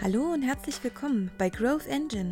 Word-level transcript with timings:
Hallo 0.00 0.32
und 0.32 0.42
herzlich 0.42 0.84
willkommen 0.84 1.28
bei 1.38 1.50
Growth 1.50 1.88
Engine. 1.88 2.28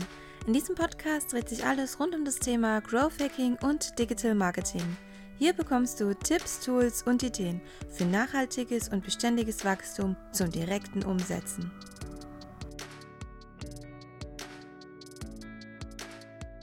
In 0.47 0.53
diesem 0.53 0.77
Podcast 0.77 1.33
dreht 1.33 1.49
sich 1.49 1.65
alles 1.65 1.99
rund 1.99 2.15
um 2.15 2.25
das 2.25 2.37
Thema 2.37 2.81
Growth 2.81 3.21
Hacking 3.21 3.57
und 3.61 3.99
Digital 3.99 4.37
Marketing. 4.37 4.97
Hier 5.37 5.53
bekommst 5.53 5.99
du 5.99 6.15
Tipps, 6.15 6.65
Tools 6.65 7.03
und 7.03 7.25
Ideen 7.25 7.61
für 7.91 8.05
nachhaltiges 8.05 8.89
und 8.89 9.05
beständiges 9.05 9.65
Wachstum 9.65 10.15
zum 10.31 10.49
direkten 10.53 11.03
Umsetzen. 11.03 11.73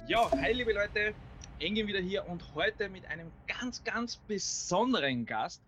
Ja, 0.08 0.32
hi 0.32 0.54
liebe 0.54 0.72
Leute, 0.72 1.14
Engin 1.60 1.86
wieder 1.86 2.00
hier 2.00 2.26
und 2.30 2.56
heute 2.56 2.88
mit 2.88 3.06
einem 3.08 3.30
ganz, 3.46 3.84
ganz 3.84 4.16
besonderen 4.16 5.26
Gast 5.26 5.62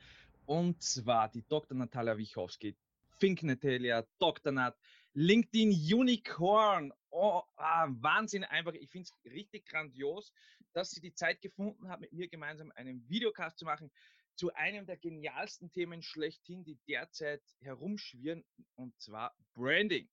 und 0.46 0.82
zwar 0.82 1.28
die 1.28 1.44
Dr. 1.50 1.76
Natalia 1.76 2.18
Wichowski. 2.18 2.74
Fink 3.18 3.44
Natalia, 3.44 4.06
Dr. 4.20 4.52
Nat, 4.54 4.76
LinkedIn 5.16 5.72
Unicorn. 5.72 6.94
Oh, 7.10 7.42
ah, 7.56 7.88
Wahnsinn 7.90 8.44
einfach. 8.44 8.74
Ich 8.74 8.90
finde 8.90 9.10
es 9.10 9.32
richtig 9.32 9.66
grandios, 9.66 10.34
dass 10.74 10.92
sie 10.92 11.02
die 11.02 11.14
Zeit 11.14 11.42
gefunden 11.42 11.90
hat, 11.90 12.02
mit 12.02 12.12
mir 12.12 12.28
gemeinsam 12.28 12.72
einen 12.76 13.08
Videocast 13.10 13.58
zu 13.58 13.66
machen 13.66 13.92
zu 14.36 14.54
einem 14.54 14.86
der 14.86 14.98
genialsten 14.98 15.72
Themen 15.72 16.02
schlechthin, 16.02 16.66
die 16.66 16.78
derzeit 16.88 17.42
herumschwirren, 17.62 18.44
und 18.76 19.00
zwar 19.00 19.34
Branding. 19.54 20.10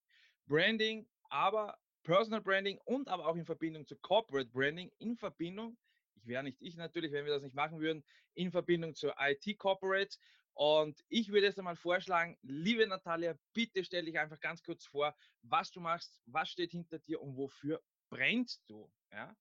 Branding, 0.46 1.08
aber 1.28 1.76
Personal 2.04 2.40
Branding 2.40 2.78
und 2.84 3.08
aber 3.08 3.26
auch 3.26 3.36
in 3.36 3.44
Verbindung 3.44 3.86
zu 3.86 3.96
Corporate 3.96 4.50
Branding, 4.50 4.92
in 4.98 5.16
Verbindung, 5.16 5.76
ich 6.14 6.26
wäre 6.26 6.44
nicht 6.44 6.60
ich 6.60 6.76
natürlich, 6.76 7.10
wenn 7.12 7.24
wir 7.24 7.32
das 7.32 7.42
nicht 7.42 7.56
machen 7.56 7.80
würden, 7.80 8.04
in 8.34 8.52
Verbindung 8.52 8.94
zu 8.94 9.12
IT 9.18 9.58
Corporate 9.58 10.16
und 10.54 11.02
ich 11.08 11.30
würde 11.30 11.46
jetzt 11.46 11.58
einmal 11.58 11.76
vorschlagen, 11.76 12.36
liebe 12.42 12.86
Natalia, 12.86 13.34
bitte 13.52 13.84
stell 13.84 14.04
dich 14.04 14.18
einfach 14.18 14.40
ganz 14.40 14.62
kurz 14.62 14.84
vor, 14.86 15.14
was 15.42 15.70
du 15.70 15.80
machst, 15.80 16.20
was 16.26 16.50
steht 16.50 16.72
hinter 16.72 16.98
dir 16.98 17.20
und 17.20 17.36
wofür 17.36 17.80
brennst 18.10 18.62
du? 18.68 18.90
Ja? 19.10 19.34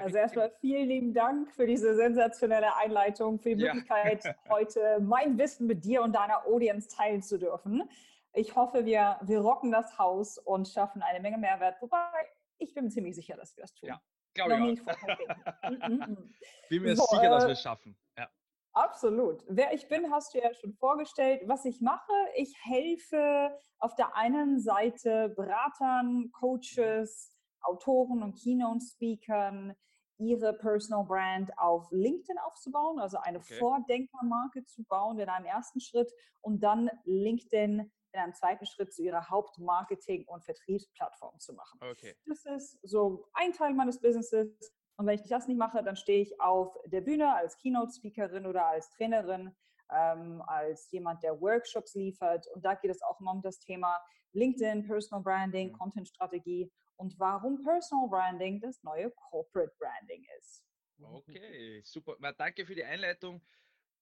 also 0.00 0.16
erstmal 0.16 0.50
vielen 0.60 0.88
lieben 0.88 1.14
Dank 1.14 1.50
für 1.52 1.66
diese 1.66 1.94
sensationelle 1.96 2.76
Einleitung, 2.76 3.38
für 3.38 3.50
die 3.50 3.64
Möglichkeit, 3.64 4.24
ja. 4.24 4.34
heute 4.48 5.00
mein 5.00 5.38
Wissen 5.38 5.66
mit 5.66 5.84
dir 5.84 6.02
und 6.02 6.12
deiner 6.12 6.46
Audience 6.46 6.88
teilen 6.88 7.22
zu 7.22 7.38
dürfen. 7.38 7.82
Ich 8.32 8.54
hoffe, 8.54 8.84
wir, 8.84 9.18
wir 9.22 9.40
rocken 9.40 9.72
das 9.72 9.98
Haus 9.98 10.38
und 10.38 10.68
schaffen 10.68 11.02
eine 11.02 11.20
Menge 11.20 11.38
Mehrwert, 11.38 11.82
wobei 11.82 12.06
ich 12.58 12.74
bin 12.74 12.84
mir 12.84 12.90
ziemlich 12.90 13.16
sicher, 13.16 13.36
dass 13.36 13.56
wir 13.56 13.64
es 13.64 13.74
tun. 13.74 13.88
Ja, 13.88 14.00
glaube 14.34 14.72
ich 14.72 14.80
auch. 14.86 14.96
Mm, 15.70 15.74
mm, 15.74 16.12
mm. 16.12 16.34
bin 16.68 16.82
mir 16.82 16.96
so, 16.96 17.04
sicher, 17.04 17.30
dass 17.30 17.44
wir 17.44 17.50
äh, 17.50 17.52
es 17.52 17.62
schaffen. 17.62 17.96
Absolut. 18.74 19.44
Wer 19.48 19.74
ich 19.74 19.88
bin, 19.88 20.10
hast 20.10 20.34
du 20.34 20.38
ja 20.38 20.52
schon 20.54 20.72
vorgestellt. 20.74 21.42
Was 21.46 21.64
ich 21.64 21.80
mache, 21.80 22.12
ich 22.36 22.54
helfe 22.62 23.56
auf 23.78 23.94
der 23.96 24.16
einen 24.16 24.60
Seite 24.60 25.28
Beratern, 25.30 26.30
Coaches, 26.32 27.30
Autoren 27.60 28.22
und 28.22 28.38
Keynote-Speakern, 28.38 29.74
ihre 30.18 30.54
Personal 30.54 31.04
Brand 31.04 31.50
auf 31.58 31.88
LinkedIn 31.90 32.38
aufzubauen, 32.38 32.98
also 32.98 33.18
eine 33.18 33.38
okay. 33.38 33.58
Vordenkermarke 33.58 34.64
zu 34.64 34.84
bauen 34.84 35.18
in 35.18 35.28
einem 35.28 35.46
ersten 35.46 35.80
Schritt 35.80 36.12
und 36.40 36.62
dann 36.62 36.90
LinkedIn 37.04 37.90
in 38.12 38.20
einem 38.20 38.34
zweiten 38.34 38.66
Schritt 38.66 38.92
zu 38.92 39.02
ihrer 39.02 39.28
Hauptmarketing- 39.28 40.26
und 40.26 40.44
Vertriebsplattform 40.44 41.38
zu 41.38 41.54
machen. 41.54 41.80
Okay. 41.82 42.14
Das 42.26 42.44
ist 42.44 42.78
so 42.82 43.26
ein 43.32 43.52
Teil 43.52 43.74
meines 43.74 44.00
Businesses. 44.00 44.72
Und 45.02 45.08
wenn 45.08 45.18
ich 45.18 45.28
das 45.28 45.48
nicht 45.48 45.58
mache, 45.58 45.82
dann 45.82 45.96
stehe 45.96 46.22
ich 46.22 46.40
auf 46.40 46.78
der 46.84 47.00
Bühne 47.00 47.34
als 47.34 47.58
Keynote-Speakerin 47.58 48.46
oder 48.46 48.66
als 48.66 48.88
Trainerin, 48.90 49.52
ähm, 49.90 50.40
als 50.46 50.92
jemand, 50.92 51.24
der 51.24 51.40
Workshops 51.40 51.96
liefert. 51.96 52.46
Und 52.54 52.64
da 52.64 52.76
geht 52.76 52.92
es 52.92 53.02
auch 53.02 53.18
immer 53.18 53.32
um 53.32 53.42
das 53.42 53.58
Thema 53.58 54.00
LinkedIn, 54.32 54.86
Personal 54.86 55.24
Branding, 55.24 55.70
mhm. 55.70 55.72
Content-Strategie 55.72 56.70
und 56.94 57.18
warum 57.18 57.60
Personal 57.64 58.08
Branding 58.08 58.60
das 58.60 58.80
neue 58.84 59.10
Corporate 59.10 59.74
Branding 59.76 60.24
ist. 60.38 60.64
Okay, 61.02 61.82
super. 61.84 62.14
Na, 62.20 62.30
danke 62.30 62.64
für 62.64 62.76
die 62.76 62.84
Einleitung. 62.84 63.42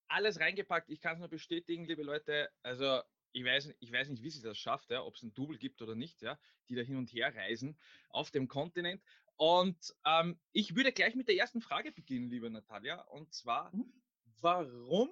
Alles 0.06 0.38
reingepackt. 0.38 0.90
Ich 0.90 1.00
kann 1.00 1.14
es 1.14 1.20
nur 1.20 1.30
bestätigen, 1.30 1.86
liebe 1.86 2.02
Leute. 2.02 2.50
Also 2.62 3.00
ich 3.32 3.44
weiß, 3.44 3.72
ich 3.78 3.92
weiß 3.92 4.08
nicht, 4.08 4.22
wie 4.22 4.30
sie 4.30 4.42
das 4.42 4.58
schafft, 4.58 4.90
ja, 4.90 5.02
ob 5.02 5.14
es 5.14 5.22
ein 5.22 5.32
Double 5.32 5.56
gibt 5.56 5.80
oder 5.82 5.94
nicht, 5.94 6.20
ja, 6.22 6.38
die 6.68 6.74
da 6.74 6.82
hin 6.82 6.96
und 6.96 7.12
her 7.12 7.34
reisen 7.34 7.78
auf 8.08 8.30
dem 8.30 8.48
Kontinent. 8.48 9.02
Und 9.40 9.94
ähm, 10.04 10.38
ich 10.52 10.76
würde 10.76 10.92
gleich 10.92 11.14
mit 11.14 11.26
der 11.26 11.34
ersten 11.34 11.62
Frage 11.62 11.92
beginnen, 11.92 12.28
liebe 12.28 12.50
Natalia. 12.50 13.00
Und 13.04 13.32
zwar, 13.32 13.74
mhm. 13.74 13.90
warum, 14.42 15.08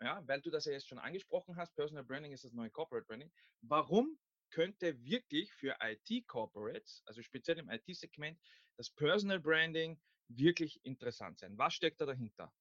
ja, 0.00 0.22
weil 0.28 0.40
du 0.40 0.50
das 0.50 0.66
ja 0.66 0.72
jetzt 0.72 0.86
schon 0.86 1.00
angesprochen 1.00 1.56
hast, 1.56 1.74
Personal 1.74 2.04
Branding 2.04 2.30
ist 2.30 2.44
das 2.44 2.52
neue 2.52 2.70
Corporate 2.70 3.04
Branding, 3.08 3.32
warum 3.60 4.20
könnte 4.50 5.02
wirklich 5.02 5.52
für 5.52 5.76
IT-Corporates, 5.80 7.02
also 7.06 7.22
speziell 7.22 7.58
im 7.58 7.70
IT-Segment, 7.70 8.38
das 8.76 8.88
Personal 8.88 9.40
Branding 9.40 10.00
wirklich 10.28 10.78
interessant 10.84 11.40
sein? 11.40 11.58
Was 11.58 11.74
steckt 11.74 12.00
da 12.00 12.06
dahinter? 12.06 12.54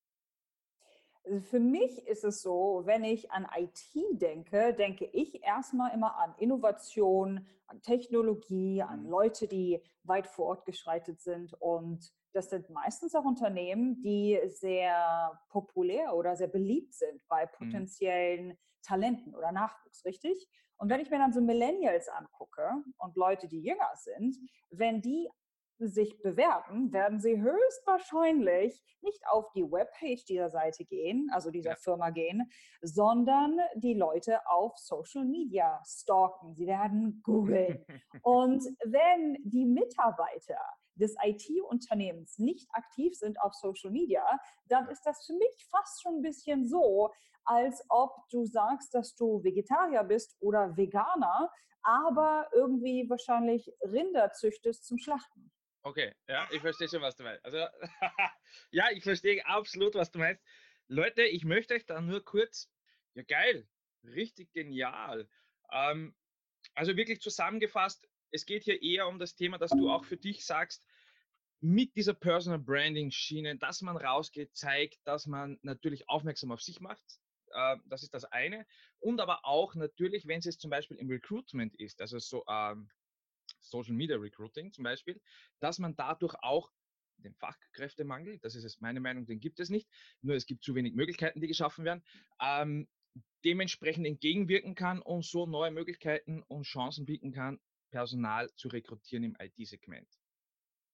Für 1.42 1.60
mich 1.60 2.08
ist 2.08 2.24
es 2.24 2.42
so, 2.42 2.82
wenn 2.86 3.04
ich 3.04 3.32
an 3.32 3.48
IT 3.56 3.94
denke, 4.14 4.74
denke 4.74 5.06
ich 5.06 5.44
erstmal 5.44 5.94
immer 5.94 6.18
an 6.18 6.34
Innovation, 6.40 7.46
an 7.68 7.82
Technologie, 7.82 8.82
an 8.82 9.04
mhm. 9.04 9.10
Leute, 9.10 9.48
die 9.48 9.82
weit 10.04 10.28
fortgeschreitet 10.28 11.22
sind. 11.22 11.54
Und 11.62 12.12
das 12.34 12.50
sind 12.50 12.70
meistens 12.70 13.14
auch 13.14 13.24
Unternehmen, 13.24 14.02
die 14.02 14.40
sehr 14.46 15.40
populär 15.50 16.16
oder 16.16 16.36
sehr 16.36 16.48
beliebt 16.48 16.94
sind 16.94 17.22
bei 17.28 17.46
mhm. 17.46 17.50
potenziellen 17.58 18.58
Talenten 18.82 19.36
oder 19.36 19.52
Nachwuchs, 19.52 20.04
richtig? 20.06 20.48
Und 20.78 20.90
wenn 20.90 21.00
ich 21.00 21.12
mir 21.12 21.20
dann 21.20 21.34
so 21.34 21.42
Millennials 21.42 22.10
angucke 22.10 22.68
und 22.98 23.16
Leute, 23.16 23.48
die 23.48 23.62
jünger 23.62 23.92
sind, 23.96 24.36
wenn 24.72 25.02
die 25.02 25.30
sich 25.88 26.22
bewerben, 26.22 26.92
werden 26.94 27.20
sie 27.20 27.42
höchstwahrscheinlich 27.42 28.84
nicht 29.02 29.22
auf 29.28 29.52
die 29.54 29.64
Webpage 29.64 30.26
dieser 30.26 30.50
Seite 30.50 30.86
gehen, 30.86 31.30
also 31.32 31.52
dieser 31.52 31.72
ja. 31.72 31.76
Firma 31.76 32.10
gehen, 32.10 32.50
sondern 32.82 33.58
die 33.76 33.94
Leute 33.94 34.40
auf 34.48 34.78
Social 34.78 35.26
Media 35.26 35.82
stalken. 35.86 36.54
Sie 36.56 36.68
werden 36.68 37.22
googeln. 37.24 37.86
Und 38.24 38.64
wenn 38.86 39.38
die 39.44 39.66
Mitarbeiter 39.66 40.60
des 40.96 41.16
IT-Unternehmens 41.24 42.38
nicht 42.38 42.70
aktiv 42.74 43.16
sind 43.16 43.42
auf 43.42 43.54
Social 43.54 43.92
Media, 43.92 44.24
dann 44.68 44.88
ist 44.90 45.04
das 45.04 45.26
für 45.26 45.34
mich 45.34 45.68
fast 45.70 46.02
schon 46.02 46.18
ein 46.18 46.22
bisschen 46.22 46.68
so, 46.68 47.12
als 47.44 47.84
ob 47.90 48.12
du 48.30 48.46
sagst, 48.46 48.94
dass 48.94 49.16
du 49.16 49.44
Vegetarier 49.44 50.04
bist 50.04 50.36
oder 50.40 50.76
Veganer, 50.78 51.50
aber 51.84 52.48
irgendwie 52.54 53.10
wahrscheinlich 53.10 53.74
Rinder 53.82 54.32
züchtest 54.34 54.86
zum 54.86 54.98
Schlachten. 55.00 55.52
Okay, 55.84 56.14
ja, 56.28 56.48
ich 56.52 56.62
verstehe 56.62 56.88
schon, 56.88 57.02
was 57.02 57.16
du 57.16 57.24
meinst. 57.24 57.44
Also, 57.44 57.58
ja, 58.72 58.92
ich 58.92 59.04
verstehe 59.04 59.46
absolut, 59.46 59.96
was 59.96 60.12
du 60.12 60.20
meinst. 60.20 60.44
Leute, 60.88 61.24
ich 61.24 61.44
möchte 61.44 61.74
euch 61.74 61.86
da 61.86 62.02
nur 62.02 62.24
kurz, 62.24 62.70
ja 63.16 63.24
geil, 63.24 63.68
richtig 64.04 64.52
genial. 64.54 65.28
Ähm, 65.72 66.16
also 66.76 66.96
wirklich 66.96 67.22
zusammengefasst, 67.22 68.08
es 68.32 68.46
geht 68.46 68.64
hier 68.64 68.82
eher 68.82 69.08
um 69.08 69.20
das 69.20 69.36
Thema, 69.36 69.58
dass 69.58 69.72
du 69.72 69.90
auch 69.90 70.06
für 70.06 70.18
dich 70.18 70.46
sagst, 70.46 70.86
mit 71.62 71.96
dieser 71.96 72.14
Personal 72.14 72.60
Branding 72.60 73.12
Schiene, 73.12 73.58
dass 73.58 73.82
man 73.82 73.98
rausgeht, 73.98 74.56
zeigt, 74.56 75.00
dass 75.06 75.28
man 75.28 75.60
natürlich 75.62 76.10
aufmerksam 76.10 76.52
auf 76.52 76.62
sich 76.62 76.80
macht. 76.80 77.06
Äh, 77.54 77.78
das 77.86 78.04
ist 78.04 78.14
das 78.14 78.26
eine. 78.26 78.66
Und 79.00 79.20
aber 79.20 79.46
auch 79.46 79.76
natürlich, 79.76 80.28
wenn 80.28 80.40
es 80.40 80.46
jetzt 80.46 80.62
zum 80.62 80.72
Beispiel 80.72 80.98
im 80.98 81.10
Recruitment 81.10 81.76
ist, 81.80 82.02
also 82.02 82.18
so 82.20 82.44
ähm, 82.48 82.90
Social 83.72 83.94
Media 83.94 84.18
Recruiting 84.18 84.72
zum 84.72 84.84
Beispiel, 84.84 85.20
dass 85.60 85.80
man 85.80 85.96
dadurch 85.96 86.36
auch 86.42 86.72
den 87.18 87.34
Fachkräftemangel, 87.36 88.40
das 88.40 88.56
ist 88.56 88.64
jetzt 88.64 88.82
meine 88.82 89.00
Meinung, 89.00 89.26
den 89.26 89.40
gibt 89.40 89.60
es 89.60 89.70
nicht, 89.70 89.88
nur 90.22 90.36
es 90.36 90.46
gibt 90.46 90.64
zu 90.64 90.76
wenig 90.76 90.94
Möglichkeiten, 90.94 91.40
die 91.40 91.48
geschaffen 91.48 91.86
werden, 91.86 92.04
ähm, 92.42 92.88
dementsprechend 93.44 94.06
entgegenwirken 94.06 94.76
kann 94.76 95.02
und 95.02 95.26
so 95.26 95.46
neue 95.46 95.72
Möglichkeiten 95.72 96.44
und 96.48 96.64
Chancen 96.64 97.06
bieten 97.06 97.32
kann, 97.32 97.60
Personal 97.92 98.50
zu 98.56 98.70
rekrutieren 98.70 99.24
im 99.24 99.38
IT-Segment. 99.40 100.08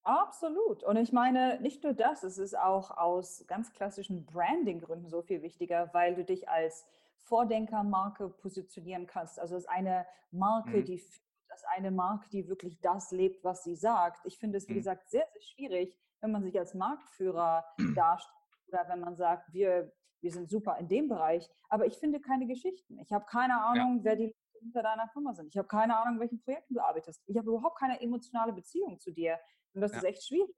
Absolut. 0.03 0.83
Und 0.83 0.95
ich 0.95 1.11
meine, 1.11 1.59
nicht 1.61 1.83
nur 1.83 1.93
das, 1.93 2.23
es 2.23 2.37
ist 2.37 2.57
auch 2.57 2.91
aus 2.91 3.43
ganz 3.47 3.73
klassischen 3.73 4.25
Branding-Gründen 4.25 5.09
so 5.09 5.21
viel 5.21 5.41
wichtiger, 5.41 5.93
weil 5.93 6.15
du 6.15 6.23
dich 6.23 6.47
als 6.47 6.85
Vordenkermarke 7.17 8.29
positionieren 8.29 9.05
kannst. 9.05 9.37
Also 9.37 9.57
es 9.57 9.63
ist 9.63 9.69
eine 9.69 10.05
Marke, 10.31 10.77
mhm. 10.77 10.85
die 10.85 11.03
das 11.57 11.69
eine 11.75 11.91
Marke, 11.91 12.29
die 12.29 12.47
wirklich 12.47 12.79
das 12.81 13.11
lebt, 13.11 13.43
was 13.43 13.63
sie 13.63 13.75
sagt. 13.75 14.25
Ich 14.25 14.37
finde 14.37 14.57
es, 14.57 14.67
wie 14.67 14.73
mhm. 14.73 14.77
gesagt, 14.77 15.09
sehr, 15.09 15.27
sehr 15.33 15.41
schwierig, 15.41 15.97
wenn 16.21 16.31
man 16.31 16.43
sich 16.43 16.57
als 16.57 16.73
Marktführer 16.73 17.65
darstellt 17.95 18.33
oder 18.67 18.85
wenn 18.89 18.99
man 18.99 19.15
sagt, 19.15 19.53
wir, 19.53 19.91
wir 20.21 20.31
sind 20.31 20.49
super 20.49 20.77
in 20.77 20.87
dem 20.87 21.07
Bereich, 21.07 21.49
aber 21.69 21.85
ich 21.85 21.97
finde 21.97 22.19
keine 22.19 22.47
Geschichten. 22.47 22.99
Ich 22.99 23.11
habe 23.11 23.25
keine 23.25 23.61
Ahnung, 23.61 23.97
ja. 23.97 24.03
wer 24.03 24.15
die 24.15 24.35
hinter 24.59 24.83
deiner 24.83 25.07
Firma 25.09 25.33
sind. 25.33 25.49
Ich 25.49 25.57
habe 25.57 25.67
keine 25.67 25.97
Ahnung, 25.97 26.19
welchen 26.19 26.41
Projekten 26.41 26.73
du 26.73 26.81
arbeitest. 26.81 27.21
Ich 27.27 27.37
habe 27.37 27.49
überhaupt 27.49 27.77
keine 27.77 28.01
emotionale 28.01 28.53
Beziehung 28.53 28.99
zu 28.99 29.11
dir. 29.11 29.39
Und 29.73 29.81
das 29.81 29.91
ja. 29.91 29.99
ist 29.99 30.03
echt 30.03 30.27
schwierig. 30.27 30.55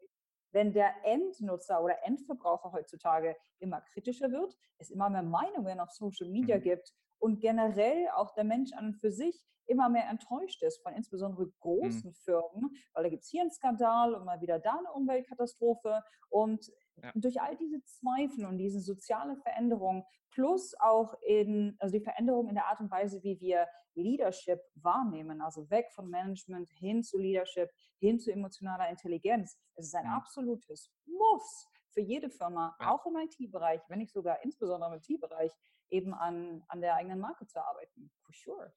Wenn 0.52 0.74
der 0.74 0.94
Endnutzer 1.04 1.84
oder 1.84 2.04
Endverbraucher 2.04 2.72
heutzutage 2.72 3.36
immer 3.60 3.82
kritischer 3.82 4.32
wird, 4.32 4.58
es 4.78 4.90
immer 4.90 5.10
mehr 5.10 5.22
Meinungen 5.22 5.80
auf 5.80 5.92
Social 5.92 6.30
Media 6.30 6.58
mhm. 6.58 6.62
gibt 6.62 6.94
und 7.20 7.40
generell 7.40 8.10
auch 8.16 8.34
der 8.34 8.44
Mensch 8.44 8.74
an 8.74 8.88
und 8.88 8.94
für 8.96 9.12
sich 9.12 9.44
immer 9.66 9.88
mehr 9.90 10.10
enttäuscht 10.10 10.64
ist 10.64 10.82
von 10.82 10.94
insbesondere 10.94 11.46
Mhm. 11.46 11.54
großen 11.60 12.14
Firmen, 12.14 12.76
weil 12.94 13.04
da 13.04 13.10
gibt 13.10 13.24
es 13.24 13.30
hier 13.30 13.42
einen 13.42 13.52
Skandal 13.52 14.16
und 14.16 14.26
mal 14.26 14.42
wieder 14.42 14.58
da 14.60 14.78
eine 14.80 14.92
Umweltkatastrophe. 14.94 16.02
Und 16.30 16.72
Ja. 17.04 17.12
durch 17.16 17.40
all 17.40 17.56
diese 17.56 17.82
Zweifel 17.84 18.46
und 18.46 18.58
diese 18.58 18.80
soziale 18.82 19.38
Veränderung 19.38 20.06
plus 20.32 20.74
auch 20.80 21.14
in, 21.22 21.76
also 21.80 21.98
die 21.98 22.04
Veränderung 22.04 22.50
in 22.50 22.56
der 22.56 22.66
Art 22.66 22.80
und 22.82 22.92
Weise, 22.92 23.22
wie 23.24 23.40
wir 23.40 23.68
Leadership 23.96 24.60
wahrnehmen, 24.76 25.42
also 25.42 25.70
weg 25.70 25.88
von 25.94 26.10
Management 26.10 26.70
hin 26.72 27.04
zu 27.04 27.18
Leadership, 27.18 27.70
hin 28.00 28.20
zu 28.20 28.32
emotionaler 28.32 28.90
Intelligenz. 28.90 29.58
Es 29.76 29.86
ist 29.88 29.96
ein 29.96 30.06
Mhm. 30.06 30.12
absolutes 30.14 30.92
Muss 31.06 31.68
für 31.92 32.02
jede 32.02 32.30
Firma, 32.30 32.76
Ja. 32.80 32.92
auch 32.92 33.06
im 33.06 33.16
IT-Bereich, 33.18 33.82
wenn 33.88 34.00
nicht 34.00 34.14
sogar 34.14 34.44
insbesondere 34.44 34.94
im 34.94 35.00
IT-Bereich, 35.00 35.52
eben 35.90 36.14
an, 36.14 36.64
an 36.68 36.82
der 36.82 36.96
eigenen 36.96 37.20
Marke 37.20 37.48
zu 37.48 37.60
arbeiten. 37.64 38.12
For 38.22 38.34
sure. 38.34 38.74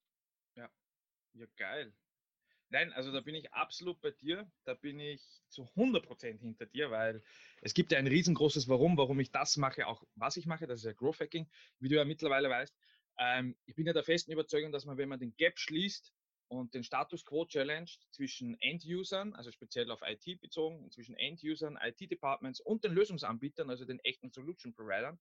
Ja, 1.34 1.46
geil. 1.56 1.92
Nein, 2.68 2.92
also 2.92 3.12
da 3.12 3.20
bin 3.20 3.34
ich 3.34 3.52
absolut 3.52 4.00
bei 4.00 4.10
dir. 4.10 4.50
Da 4.64 4.74
bin 4.74 4.98
ich 4.98 5.22
zu 5.48 5.64
100% 5.76 6.38
hinter 6.40 6.66
dir, 6.66 6.90
weil 6.90 7.22
es 7.60 7.74
gibt 7.74 7.92
ja 7.92 7.98
ein 7.98 8.06
riesengroßes 8.06 8.68
Warum, 8.68 8.96
warum 8.96 9.20
ich 9.20 9.30
das 9.30 9.56
mache, 9.56 9.86
auch 9.86 10.04
was 10.14 10.36
ich 10.36 10.46
mache, 10.46 10.66
das 10.66 10.80
ist 10.80 10.86
ja 10.86 10.92
Growth 10.92 11.20
Hacking, 11.20 11.48
wie 11.80 11.88
du 11.88 11.96
ja 11.96 12.04
mittlerweile 12.04 12.48
weißt. 12.48 12.74
Ähm, 13.18 13.56
ich 13.66 13.74
bin 13.74 13.86
ja 13.86 13.92
der 13.92 14.04
festen 14.04 14.32
Überzeugung, 14.32 14.72
dass 14.72 14.86
man, 14.86 14.96
wenn 14.96 15.08
man 15.08 15.20
den 15.20 15.36
Gap 15.36 15.58
schließt 15.58 16.14
und 16.48 16.74
den 16.74 16.84
Status 16.84 17.24
Quo 17.24 17.44
challenged 17.46 18.06
zwischen 18.10 18.58
End-Usern, 18.60 19.34
also 19.34 19.50
speziell 19.50 19.90
auf 19.90 20.00
IT 20.02 20.40
bezogen, 20.40 20.90
zwischen 20.90 21.14
End-Usern, 21.14 21.78
IT-Departments 21.80 22.60
und 22.60 22.84
den 22.84 22.92
Lösungsanbietern, 22.92 23.68
also 23.68 23.84
den 23.84 24.00
echten 24.00 24.30
Solution-Providern, 24.30 25.18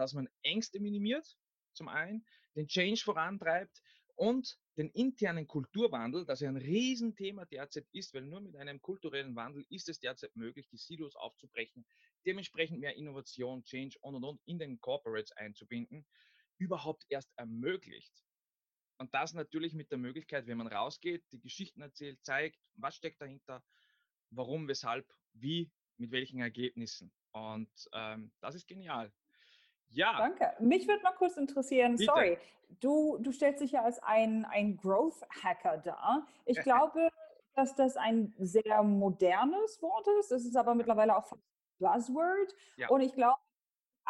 dass 0.00 0.14
man 0.14 0.28
Ängste 0.42 0.80
minimiert, 0.80 1.36
zum 1.74 1.88
einen, 1.88 2.24
den 2.56 2.66
Change 2.66 3.02
vorantreibt 3.04 3.82
und 4.14 4.58
den 4.76 4.90
internen 4.90 5.46
Kulturwandel, 5.46 6.24
das 6.24 6.40
ja 6.40 6.48
ein 6.48 6.56
Riesenthema 6.56 7.44
derzeit 7.44 7.86
ist, 7.92 8.14
weil 8.14 8.22
nur 8.22 8.40
mit 8.40 8.56
einem 8.56 8.80
kulturellen 8.80 9.36
Wandel 9.36 9.64
ist 9.68 9.90
es 9.90 10.00
derzeit 10.00 10.34
möglich, 10.34 10.68
die 10.70 10.78
Silos 10.78 11.16
aufzubrechen, 11.16 11.86
dementsprechend 12.26 12.80
mehr 12.80 12.96
Innovation, 12.96 13.62
Change 13.64 13.98
und 14.00 14.14
und 14.14 14.24
und 14.24 14.40
in 14.46 14.58
den 14.58 14.80
Corporates 14.80 15.32
einzubinden, 15.32 16.06
überhaupt 16.58 17.04
erst 17.10 17.30
ermöglicht. 17.36 18.24
Und 18.98 19.12
das 19.14 19.34
natürlich 19.34 19.74
mit 19.74 19.90
der 19.90 19.98
Möglichkeit, 19.98 20.46
wenn 20.46 20.58
man 20.58 20.66
rausgeht, 20.66 21.24
die 21.32 21.40
Geschichten 21.40 21.82
erzählt, 21.82 22.18
zeigt, 22.22 22.58
was 22.74 22.96
steckt 22.96 23.20
dahinter, 23.20 23.62
warum, 24.30 24.66
weshalb, 24.66 25.06
wie, 25.34 25.70
mit 25.98 26.10
welchen 26.10 26.40
Ergebnissen. 26.40 27.12
Und 27.32 27.70
ähm, 27.92 28.32
das 28.40 28.54
ist 28.54 28.66
genial. 28.66 29.12
Ja, 29.90 30.16
Danke. 30.18 30.52
Mich 30.60 30.86
würde 30.86 31.02
mal 31.02 31.12
kurz 31.12 31.36
interessieren, 31.36 31.96
Bitte. 31.96 32.04
sorry, 32.04 32.38
du, 32.80 33.18
du 33.18 33.32
stellst 33.32 33.60
dich 33.60 33.72
ja 33.72 33.82
als 33.82 34.02
ein, 34.02 34.44
ein 34.44 34.76
Growth 34.76 35.22
Hacker 35.42 35.78
dar. 35.78 36.26
Ich 36.44 36.60
glaube, 36.60 37.08
dass 37.54 37.74
das 37.74 37.96
ein 37.96 38.32
sehr 38.38 38.82
modernes 38.82 39.82
Wort 39.82 40.06
ist. 40.20 40.30
Es 40.32 40.44
ist 40.44 40.56
aber 40.56 40.74
mittlerweile 40.74 41.16
auch 41.16 41.32
Buzzword. 41.78 42.54
Ja. 42.76 42.88
Und 42.88 43.00
ich 43.00 43.14
glaube, 43.14 43.39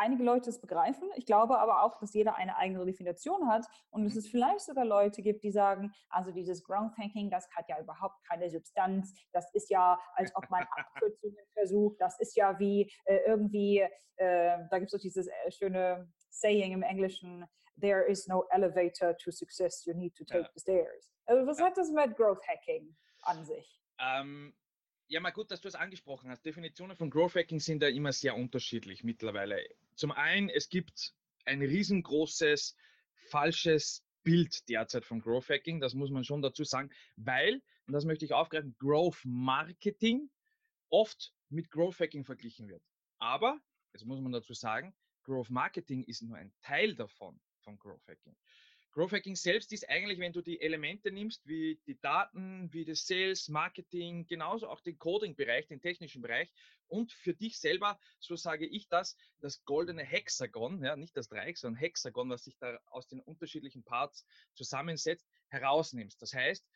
einige 0.00 0.25
Leute 0.25 0.50
es 0.50 0.61
begreifen. 0.61 1.08
Ich 1.14 1.26
glaube 1.26 1.58
aber 1.58 1.82
auch, 1.85 1.99
dass 2.00 2.14
jeder 2.14 2.35
eine 2.37 2.56
eigene 2.56 2.85
Definition 2.85 3.49
hat 3.49 3.67
und 3.91 4.05
dass 4.05 4.17
es 4.17 4.29
vielleicht 4.29 4.61
sogar 4.61 4.85
Leute 4.85 5.23
gibt, 5.23 5.43
die 5.43 5.50
sagen, 5.52 5.93
also 6.08 6.32
dieses 6.32 6.64
Growth 6.64 6.97
Hacking, 6.99 7.31
das 7.31 7.49
hat 7.55 7.69
ja 7.69 7.79
überhaupt 7.81 8.17
keine 8.26 8.50
Substanz. 8.50 9.12
Das 9.32 9.52
ist 9.55 9.70
ja, 9.70 9.99
als 10.14 10.35
ob 10.35 10.49
man 10.50 10.67
Abkürzungen 10.76 11.37
versucht. 11.52 12.00
Das 12.00 12.19
ist 12.19 12.35
ja 12.37 12.58
wie 12.58 12.91
äh, 13.05 13.19
irgendwie, 13.26 13.81
äh, 14.17 14.58
da 14.70 14.79
gibt 14.79 14.87
es 14.87 14.93
doch 14.93 15.02
dieses 15.02 15.26
äh, 15.29 15.50
schöne 15.50 16.11
Saying 16.31 16.73
im 16.73 16.82
Englischen, 16.82 17.44
there 17.81 18.02
is 18.05 18.26
no 18.26 18.44
elevator 18.50 19.17
to 19.19 19.31
success, 19.31 19.85
you 19.87 19.94
need 19.94 20.14
to 20.17 20.25
take 20.25 20.41
Ja. 20.44 20.50
the 20.55 20.61
stairs. 20.61 21.12
Also 21.26 21.47
was 21.47 21.58
Ja. 21.58 21.67
hat 21.67 21.76
das 21.76 21.91
mit 21.91 22.17
Growth 22.17 22.47
Hacking 22.49 22.97
an 23.23 23.44
sich? 23.44 23.81
Ähm, 23.99 24.55
ja, 25.11 25.19
mal 25.19 25.33
gut, 25.33 25.51
dass 25.51 25.61
du 25.61 25.67
es 25.67 25.75
angesprochen 25.75 26.31
hast. 26.31 26.47
Definitionen 26.47 26.97
von 26.97 27.11
Growth 27.11 27.35
Hacking 27.35 27.59
sind 27.59 27.83
ja 27.83 27.89
immer 27.89 28.12
sehr 28.12 28.37
unterschiedlich 28.37 29.03
mittlerweile. 29.03 29.59
Zum 29.97 30.12
einen, 30.12 30.49
es 30.49 30.69
gibt 30.69 31.15
ein 31.45 31.61
riesengroßes 31.61 32.77
falsches 33.29 34.05
Bild 34.23 34.69
derzeit 34.69 35.05
von 35.05 35.21
Growth 35.21 35.49
Hacking, 35.49 35.81
das 35.81 35.95
muss 35.95 36.11
man 36.11 36.23
schon 36.23 36.43
dazu 36.43 36.62
sagen, 36.62 36.91
weil, 37.17 37.61
und 37.87 37.93
das 37.93 38.05
möchte 38.05 38.25
ich 38.25 38.33
aufgreifen, 38.33 38.77
Growth 38.79 39.21
Marketing 39.25 40.31
oft 40.91 41.35
mit 41.49 41.73
Growth 41.73 41.99
Hacking 41.99 42.25
verglichen 42.25 42.69
wird. 42.69 42.83
Aber, 43.19 43.61
jetzt 43.93 44.07
muss 44.07 44.21
man 44.21 44.31
dazu 44.31 44.55
sagen, 44.55 44.95
Growth 45.25 45.51
Marketing 45.51 46.05
ist 46.05 46.23
nur 46.23 46.37
ein 46.37 46.53
Teil 46.62 46.95
davon, 46.95 47.41
von 47.62 47.77
Growth 47.81 48.07
Hacking. 48.07 48.37
Growth 48.92 49.12
Hacking 49.12 49.37
selbst 49.37 49.72
ist 49.72 49.88
eigentlich, 49.88 50.19
wenn 50.19 50.32
du 50.32 50.42
die 50.42 50.60
Elemente 50.60 51.12
nimmst, 51.12 51.46
wie 51.46 51.81
die 51.87 52.00
Daten, 52.00 52.72
wie 52.72 52.84
das 52.84 53.06
Sales, 53.06 53.48
Marketing, 53.48 54.26
genauso 54.26 54.69
auch 54.69 54.81
den 54.81 54.98
Coding-Bereich, 54.98 55.69
den 55.69 55.81
technischen 55.81 56.22
Bereich 56.22 56.52
und 56.88 57.12
für 57.12 57.32
dich 57.32 57.60
selber, 57.60 58.00
so 58.19 58.34
sage 58.34 58.66
ich 58.66 58.88
das, 58.88 59.16
das 59.38 59.64
goldene 59.64 60.02
Hexagon, 60.02 60.82
ja, 60.82 60.96
nicht 60.96 61.16
das 61.16 61.28
Dreieck, 61.28 61.56
sondern 61.56 61.78
Hexagon, 61.78 62.31
was 62.31 62.42
sich 62.42 62.58
da 62.58 62.81
aus 62.87 63.06
den 63.06 63.20
unterschiedlichen 63.20 63.84
Parts 63.84 64.26
zusammensetzt, 64.54 65.28
herausnimmst. 65.48 66.20
Das 66.20 66.34
heißt, 66.34 66.66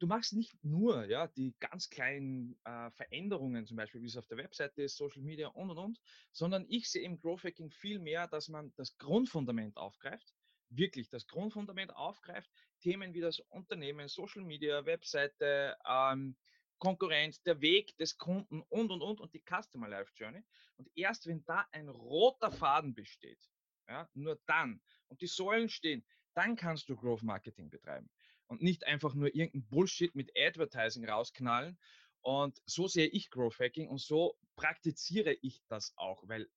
du 0.00 0.08
machst 0.08 0.32
nicht 0.32 0.62
nur 0.64 1.04
ja, 1.04 1.28
die 1.28 1.54
ganz 1.60 1.88
kleinen 1.88 2.58
äh, 2.64 2.90
Veränderungen, 2.90 3.64
zum 3.64 3.76
Beispiel 3.76 4.02
wie 4.02 4.06
es 4.06 4.16
auf 4.16 4.26
der 4.26 4.38
Webseite 4.38 4.82
ist, 4.82 4.96
Social 4.96 5.22
Media 5.22 5.48
und 5.48 5.70
und 5.70 5.78
und, 5.78 6.00
sondern 6.32 6.66
ich 6.68 6.90
sehe 6.90 7.02
im 7.02 7.20
Growth 7.20 7.44
Hacking 7.44 7.70
viel 7.70 8.00
mehr, 8.00 8.26
dass 8.26 8.48
man 8.48 8.72
das 8.76 8.98
Grundfundament 8.98 9.76
aufgreift, 9.76 10.33
wirklich 10.70 11.08
das 11.08 11.26
Grundfundament 11.26 11.94
aufgreift, 11.94 12.50
Themen 12.80 13.14
wie 13.14 13.20
das 13.20 13.40
Unternehmen, 13.40 14.08
Social 14.08 14.42
Media, 14.42 14.84
Webseite, 14.84 15.76
ähm, 15.88 16.36
Konkurrenz, 16.78 17.42
der 17.42 17.60
Weg 17.60 17.96
des 17.98 18.18
Kunden 18.18 18.62
und 18.68 18.90
und 18.90 19.00
und 19.00 19.20
und 19.20 19.32
die 19.32 19.42
Customer 19.42 19.88
Life 19.88 20.12
Journey. 20.14 20.42
Und 20.76 20.90
erst 20.94 21.26
wenn 21.26 21.44
da 21.44 21.66
ein 21.72 21.88
roter 21.88 22.50
Faden 22.50 22.94
besteht, 22.94 23.50
ja, 23.88 24.08
nur 24.14 24.40
dann 24.46 24.82
und 25.08 25.20
die 25.20 25.26
Säulen 25.26 25.68
stehen, 25.68 26.04
dann 26.34 26.56
kannst 26.56 26.88
du 26.88 26.96
Growth 26.96 27.22
Marketing 27.22 27.70
betreiben 27.70 28.10
und 28.48 28.62
nicht 28.62 28.84
einfach 28.86 29.14
nur 29.14 29.34
irgendein 29.34 29.68
Bullshit 29.68 30.14
mit 30.14 30.30
Advertising 30.36 31.08
rausknallen. 31.08 31.78
Und 32.20 32.60
so 32.66 32.88
sehe 32.88 33.06
ich 33.06 33.30
Growth 33.30 33.58
Hacking 33.58 33.88
und 33.88 34.00
so 34.00 34.36
praktiziere 34.56 35.34
ich 35.42 35.62
das 35.68 35.92
auch, 35.96 36.26
weil 36.26 36.48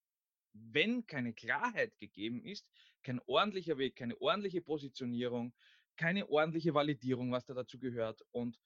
wenn 0.72 1.06
keine 1.06 1.34
Klarheit 1.34 1.98
gegeben 1.98 2.44
ist, 2.44 2.70
kein 3.04 3.20
ordentlicher 3.26 3.78
Weg, 3.78 3.96
keine 3.96 4.20
ordentliche 4.20 4.62
Positionierung, 4.62 5.54
keine 5.96 6.30
ordentliche 6.30 6.74
Validierung, 6.74 7.32
was 7.32 7.46
da 7.46 7.54
dazu 7.54 7.80
gehört. 7.80 8.22
Und 8.32 8.60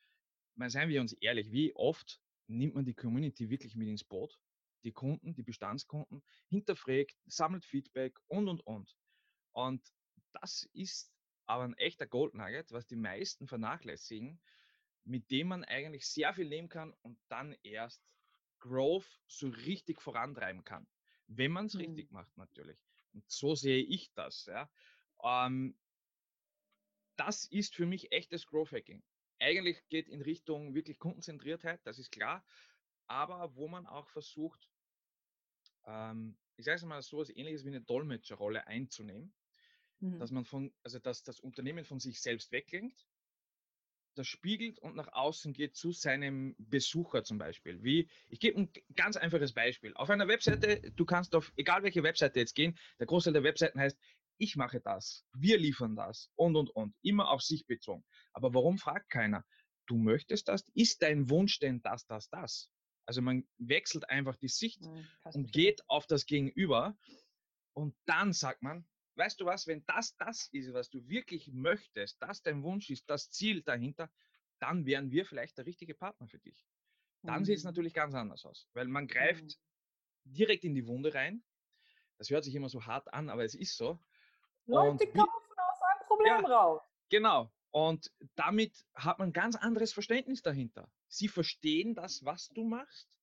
mal 0.56 0.70
seien 0.70 0.90
wir 0.90 1.02
uns 1.02 1.14
ehrlich, 1.14 1.52
wie 1.52 1.74
oft 1.76 2.20
nimmt 2.48 2.76
man 2.76 2.86
die 2.86 2.94
Community 2.94 3.50
wirklich 3.50 3.76
mit 3.76 3.88
ins 3.88 4.04
Boot? 4.04 4.38
Die 4.84 4.92
Kunden, 4.92 5.34
die 5.34 5.44
Bestandskunden, 5.44 6.24
hinterfragt, 6.50 7.16
sammelt 7.26 7.66
Feedback 7.66 8.18
und, 8.28 8.48
und, 8.48 8.62
und. 8.66 8.96
Und 9.54 9.82
das 10.34 10.68
ist 10.74 11.14
aber 11.46 11.64
ein 11.64 11.78
echter 11.78 12.08
Gold 12.08 12.34
Nugget, 12.34 12.72
was 12.72 12.88
die 12.88 12.96
meisten 12.96 13.48
vernachlässigen, 13.48 14.40
mit 15.04 15.30
dem 15.32 15.48
man 15.48 15.64
eigentlich 15.64 16.08
sehr 16.08 16.34
viel 16.34 16.48
nehmen 16.48 16.70
kann 16.70 16.94
und 17.02 17.20
dann 17.28 17.56
erst 17.64 18.02
Growth 18.60 19.20
so 19.28 19.50
richtig 19.50 20.02
vorantreiben 20.02 20.64
kann. 20.64 20.88
Wenn 21.38 21.52
man 21.52 21.68
es 21.68 21.78
Hm. 21.78 21.80
richtig 21.80 22.12
macht, 22.12 22.38
natürlich. 22.38 22.80
Und 23.14 23.30
so 23.30 23.56
sehe 23.56 23.84
ich 23.84 24.14
das. 24.14 24.46
Ja. 24.48 24.70
Ähm, 25.24 25.78
das 27.16 27.46
ist 27.46 27.74
für 27.76 27.86
mich 27.86 28.12
echtes 28.12 28.46
Growth 28.48 28.72
Hacking. 28.74 29.04
Eigentlich 29.40 29.88
geht 29.88 30.10
in 30.10 30.22
Richtung 30.22 30.74
wirklich 30.76 31.00
Kundenzentriertheit, 31.00 31.86
das 31.86 32.00
ist 32.00 32.12
klar, 32.12 32.46
aber 33.08 33.56
wo 33.56 33.68
man 33.70 33.88
auch 33.88 34.10
versucht, 34.10 34.70
ähm, 35.86 36.40
ich 36.56 36.66
sage 36.66 36.76
es 36.78 36.84
mal 36.86 37.02
so, 37.02 37.18
was 37.20 37.30
ähnliches 37.30 37.64
wie 37.66 37.70
eine 37.70 37.82
Dolmetscherrolle 37.82 38.68
einzunehmen, 38.68 39.34
Mhm. 40.02 40.22
dass 40.22 40.32
man 40.32 40.46
von, 40.46 40.76
also 40.84 41.00
dass 41.00 41.24
das 41.24 41.42
Unternehmen 41.42 41.86
von 41.86 42.00
sich 42.00 42.22
selbst 42.22 42.52
weglenkt, 42.54 43.11
das 44.16 44.28
spiegelt 44.28 44.80
und 44.80 44.96
nach 44.96 45.08
außen 45.14 45.54
geht 45.54 45.76
zu 45.76 45.92
seinem 45.92 46.56
Besucher 46.58 47.24
zum 47.24 47.38
Beispiel. 47.38 47.84
Wie, 47.84 48.10
ich 48.30 48.40
gebe 48.40 48.60
ein 48.60 48.72
ganz 48.96 49.18
einfaches 49.18 49.54
Beispiel. 49.54 49.94
Auf 49.96 50.10
einer 50.10 50.28
Webseite, 50.28 50.82
du 50.96 51.06
kannst 51.06 51.36
auf 51.36 51.52
egal 51.56 51.84
welche 51.84 52.04
Webseite 52.04 52.40
jetzt 52.40 52.56
gehen, 52.56 52.78
der 53.00 53.08
Großteil 53.08 53.34
der 53.34 53.44
Webseiten 53.44 53.80
heißt, 53.80 53.98
ich 54.38 54.56
mache 54.56 54.82
das, 54.82 55.24
wir 55.34 55.58
liefern 55.58 55.96
das 55.96 56.32
und 56.36 56.56
und 56.56 56.70
und, 56.72 56.96
immer 57.04 57.30
auf 57.30 57.42
sich 57.42 57.68
bezogen. 57.68 58.04
Aber 58.34 58.54
warum 58.54 58.78
fragt 58.78 59.10
keiner? 59.10 59.46
Du 59.86 59.98
möchtest 59.98 60.48
das? 60.48 60.66
Ist 60.74 61.02
dein 61.04 61.30
Wunsch 61.30 61.60
denn 61.60 61.82
das, 61.82 62.06
das, 62.08 62.30
das? 62.30 62.70
Also 63.06 63.22
man 63.22 63.48
wechselt 63.58 64.10
einfach 64.10 64.36
die 64.38 64.48
Sicht 64.48 64.82
Hm, 64.84 65.08
kannst 65.22 65.38
und 65.38 65.52
geht 65.52 65.82
auf 65.90 66.08
das 66.08 66.26
Gegenüber 66.26 66.98
und 67.74 67.96
dann 68.06 68.34
sagt 68.34 68.62
man, 68.64 68.86
weißt 69.16 69.40
du 69.40 69.46
was, 69.46 69.68
wenn 69.68 69.86
das 69.86 70.16
das 70.18 70.48
ist, 70.52 70.74
was 70.74 70.90
du 70.90 71.08
wirklich 71.08 71.52
möchtest, 71.52 72.22
das 72.22 72.42
dein 72.42 72.64
Wunsch 72.64 72.90
ist, 72.90 73.10
das 73.10 73.30
Ziel 73.32 73.62
dahinter, 73.62 74.10
dann 74.60 74.86
wären 74.86 75.12
wir 75.12 75.26
vielleicht 75.26 75.58
der 75.58 75.66
richtige 75.66 75.96
Partner 75.96 76.28
für 76.28 76.40
dich. 76.40 76.66
Dann 77.26 77.46
sieht 77.46 77.58
es 77.58 77.64
Mhm. 77.64 77.70
natürlich 77.70 77.94
ganz 77.94 78.14
anders 78.16 78.46
aus, 78.46 78.68
weil 78.74 78.88
man 78.88 79.06
Mhm. 79.06 79.10
greift 79.10 79.60
direkt 80.24 80.64
in 80.64 80.76
die 80.76 80.88
Wunde 80.88 81.14
rein. 81.14 81.44
Das 82.18 82.30
hört 82.30 82.44
sich 82.44 82.56
immer 82.56 82.70
so 82.70 82.86
hart 82.86 83.14
an, 83.14 83.30
aber 83.30 83.44
es 83.44 83.56
ist 83.56 83.76
so. 83.78 84.00
Leute 84.68 85.08
Und 85.08 85.14
kaufen 85.14 85.58
aus 85.58 85.80
Problem 86.08 86.46
ja, 86.46 86.50
raus. 86.52 86.82
Genau. 87.10 87.52
Und 87.72 88.12
damit 88.36 88.86
hat 88.96 89.20
man 89.20 89.30
ein 89.30 89.34
ganz 89.34 89.56
anderes 89.56 89.94
Verständnis 89.94 90.42
dahinter. 90.42 90.92
Sie 91.08 91.28
verstehen 91.28 91.96
das, 91.96 92.26
was 92.26 92.50
du 92.50 92.64
machst, 92.64 93.18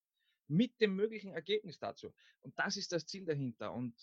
mit 0.46 0.80
dem 0.80 0.96
möglichen 0.96 1.32
Ergebnis 1.32 1.78
dazu. 1.78 2.14
Und 2.40 2.58
das 2.58 2.76
ist 2.76 2.92
das 2.92 3.06
Ziel 3.06 3.26
dahinter. 3.26 3.72
Und 3.72 3.94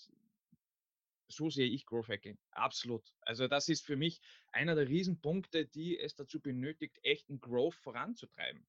so 1.27 1.50
sehe 1.50 1.67
ich 1.67 1.86
Growth 1.86 2.10
Hacking. 2.10 2.38
Absolut. 2.51 3.03
Also 3.22 3.48
das 3.48 3.70
ist 3.70 3.86
für 3.86 3.96
mich 3.96 4.22
einer 4.51 4.75
der 4.75 4.88
Riesenpunkte, 4.88 5.65
die 5.65 5.98
es 6.00 6.15
dazu 6.15 6.39
benötigt, 6.39 7.00
echten 7.03 7.39
Growth 7.39 7.75
voranzutreiben. 7.75 8.65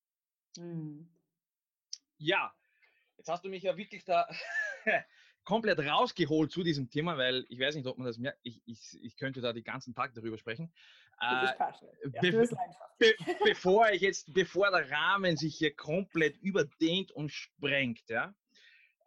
Mhm. 0.57 1.09
Ja, 2.19 2.55
jetzt 3.19 3.29
hast 3.29 3.45
du 3.45 3.49
mich 3.49 3.63
ja 3.63 3.77
wirklich 3.77 4.05
da 4.05 4.29
komplett 5.45 5.79
rausgeholt 5.79 6.51
zu 6.51 6.63
diesem 6.63 6.91
Thema, 6.91 7.19
weil 7.19 7.45
ich 7.49 7.61
weiß 7.61 7.75
nicht, 7.77 7.87
ob 7.87 7.99
man 7.99 8.07
das 8.07 8.19
merkt. 8.19 8.39
Ich, 8.43 8.63
ich, 8.67 8.99
ich 9.03 9.17
könnte 9.17 9.41
da 9.41 9.53
die 9.53 9.63
ganzen 9.63 9.95
Tag 9.95 10.15
darüber 10.15 10.39
sprechen. 10.39 10.73
Äh, 11.21 11.27
ja, 11.27 11.73
be 12.23 12.49
be 12.99 13.15
bevor 13.45 13.91
ich 13.91 14.03
jetzt, 14.03 14.35
bevor 14.35 14.71
der 14.71 14.91
Rahmen 14.91 15.37
sich 15.37 15.57
hier 15.57 15.75
komplett 15.75 16.37
überdehnt 16.39 17.11
und 17.13 17.31
sprengt, 17.31 18.09
ja, 18.09 18.35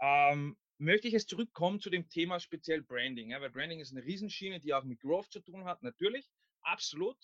ähm, 0.01 0.57
möchte 0.79 1.07
ich 1.07 1.13
jetzt 1.13 1.29
zurückkommen 1.29 1.79
zu 1.79 1.89
dem 1.89 2.07
Thema 2.09 2.39
speziell 2.39 2.81
Branding, 2.81 3.31
ja, 3.31 3.41
weil 3.41 3.51
Branding 3.51 3.81
ist 3.81 3.91
eine 3.91 4.03
Riesenschiene, 4.03 4.59
die 4.59 4.73
auch 4.73 4.83
mit 4.83 5.01
Growth 5.01 5.31
zu 5.31 5.41
tun 5.41 5.65
hat, 5.65 5.83
natürlich, 5.83 6.29
absolut. 6.61 7.17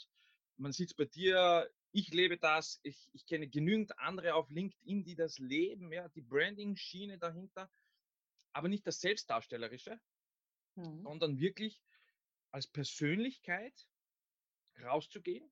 Man 0.57 0.71
sieht 0.71 0.89
es 0.89 0.93
bei 0.93 1.05
dir, 1.05 1.69
ich 1.91 2.13
lebe 2.13 2.37
das, 2.37 2.79
ich, 2.83 3.09
ich 3.13 3.25
kenne 3.25 3.47
genügend 3.47 3.97
andere 3.97 4.35
auf 4.35 4.49
LinkedIn, 4.49 5.03
die 5.03 5.15
das 5.15 5.37
leben, 5.39 5.91
ja, 5.91 6.07
die 6.09 6.21
Branding-Schiene 6.21 7.17
dahinter, 7.17 7.69
aber 8.51 8.67
nicht 8.67 8.85
das 8.85 8.99
Selbstdarstellerische, 8.99 9.99
mhm. 10.75 11.03
sondern 11.03 11.39
wirklich 11.39 11.81
als 12.51 12.67
Persönlichkeit 12.67 13.87
rauszugehen, 14.81 15.49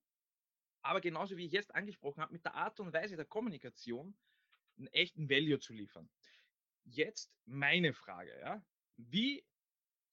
aber 0.82 1.00
genauso 1.00 1.38
wie 1.38 1.46
ich 1.46 1.52
jetzt 1.52 1.74
angesprochen 1.74 2.22
habe, 2.22 2.32
mit 2.32 2.44
der 2.44 2.54
Art 2.54 2.78
und 2.80 2.92
Weise 2.92 3.16
der 3.16 3.24
Kommunikation 3.24 4.14
einen 4.76 4.88
echten 4.88 5.30
Value 5.30 5.58
zu 5.58 5.72
liefern. 5.72 6.10
Jetzt 6.84 7.32
meine 7.46 7.92
Frage, 7.92 8.38
ja. 8.40 8.62
Wie 8.96 9.44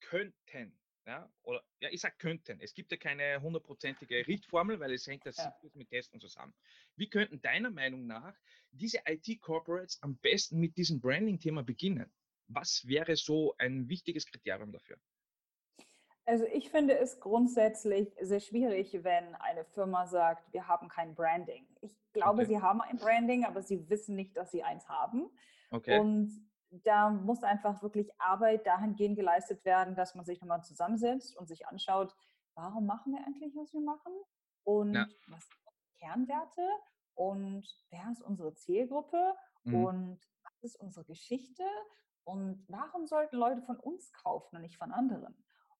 könnten, 0.00 0.78
ja, 1.06 1.30
oder 1.42 1.62
ja, 1.80 1.88
ich 1.90 2.00
sage 2.00 2.14
könnten, 2.18 2.60
es 2.60 2.74
gibt 2.74 2.90
ja 2.90 2.96
keine 2.96 3.40
hundertprozentige 3.40 4.26
Richtformel, 4.26 4.80
weil 4.80 4.92
es 4.92 5.06
hängt 5.06 5.26
das 5.26 5.36
ja. 5.36 5.54
mit 5.74 5.88
Testen 5.88 6.20
zusammen. 6.20 6.54
Wie 6.96 7.08
könnten 7.08 7.40
deiner 7.40 7.70
Meinung 7.70 8.06
nach 8.06 8.34
diese 8.70 8.98
IT-Corporates 9.06 10.02
am 10.02 10.16
besten 10.18 10.58
mit 10.58 10.76
diesem 10.76 11.00
Branding-Thema 11.00 11.62
beginnen? 11.62 12.12
Was 12.48 12.86
wäre 12.86 13.16
so 13.16 13.54
ein 13.58 13.88
wichtiges 13.88 14.26
Kriterium 14.26 14.72
dafür? 14.72 14.98
Also 16.24 16.44
ich 16.46 16.70
finde 16.70 16.96
es 16.98 17.18
grundsätzlich 17.18 18.14
sehr 18.20 18.40
schwierig, 18.40 18.92
wenn 19.02 19.34
eine 19.36 19.64
Firma 19.64 20.06
sagt, 20.06 20.52
wir 20.52 20.68
haben 20.68 20.88
kein 20.88 21.14
Branding. 21.14 21.66
Ich 21.80 21.96
glaube, 22.12 22.42
okay. 22.42 22.46
sie 22.46 22.60
haben 22.60 22.80
ein 22.80 22.96
Branding, 22.96 23.44
aber 23.44 23.62
sie 23.62 23.88
wissen 23.90 24.14
nicht, 24.14 24.36
dass 24.36 24.52
sie 24.52 24.62
eins 24.62 24.88
haben. 24.88 25.30
Okay. 25.70 25.98
Und 25.98 26.30
da 26.84 27.10
muss 27.10 27.42
einfach 27.42 27.82
wirklich 27.82 28.10
Arbeit 28.18 28.66
dahingehend 28.66 29.16
geleistet 29.16 29.64
werden, 29.64 29.94
dass 29.94 30.14
man 30.14 30.24
sich 30.24 30.40
nochmal 30.40 30.62
zusammensetzt 30.62 31.36
und 31.36 31.46
sich 31.46 31.66
anschaut, 31.66 32.14
warum 32.54 32.86
machen 32.86 33.12
wir 33.12 33.24
eigentlich, 33.26 33.54
was 33.54 33.72
wir 33.72 33.80
machen 33.80 34.12
und 34.64 34.94
ja. 34.94 35.06
was 35.28 35.46
sind 35.46 35.58
Kernwerte 35.98 36.66
und 37.14 37.66
wer 37.90 38.10
ist 38.10 38.22
unsere 38.22 38.54
Zielgruppe 38.54 39.34
mhm. 39.64 39.84
und 39.84 40.20
was 40.42 40.62
ist 40.62 40.76
unsere 40.76 41.04
Geschichte 41.04 41.64
und 42.24 42.64
warum 42.68 43.06
sollten 43.06 43.36
Leute 43.36 43.62
von 43.62 43.78
uns 43.78 44.12
kaufen 44.12 44.56
und 44.56 44.62
nicht 44.62 44.78
von 44.78 44.92
anderen? 44.92 45.36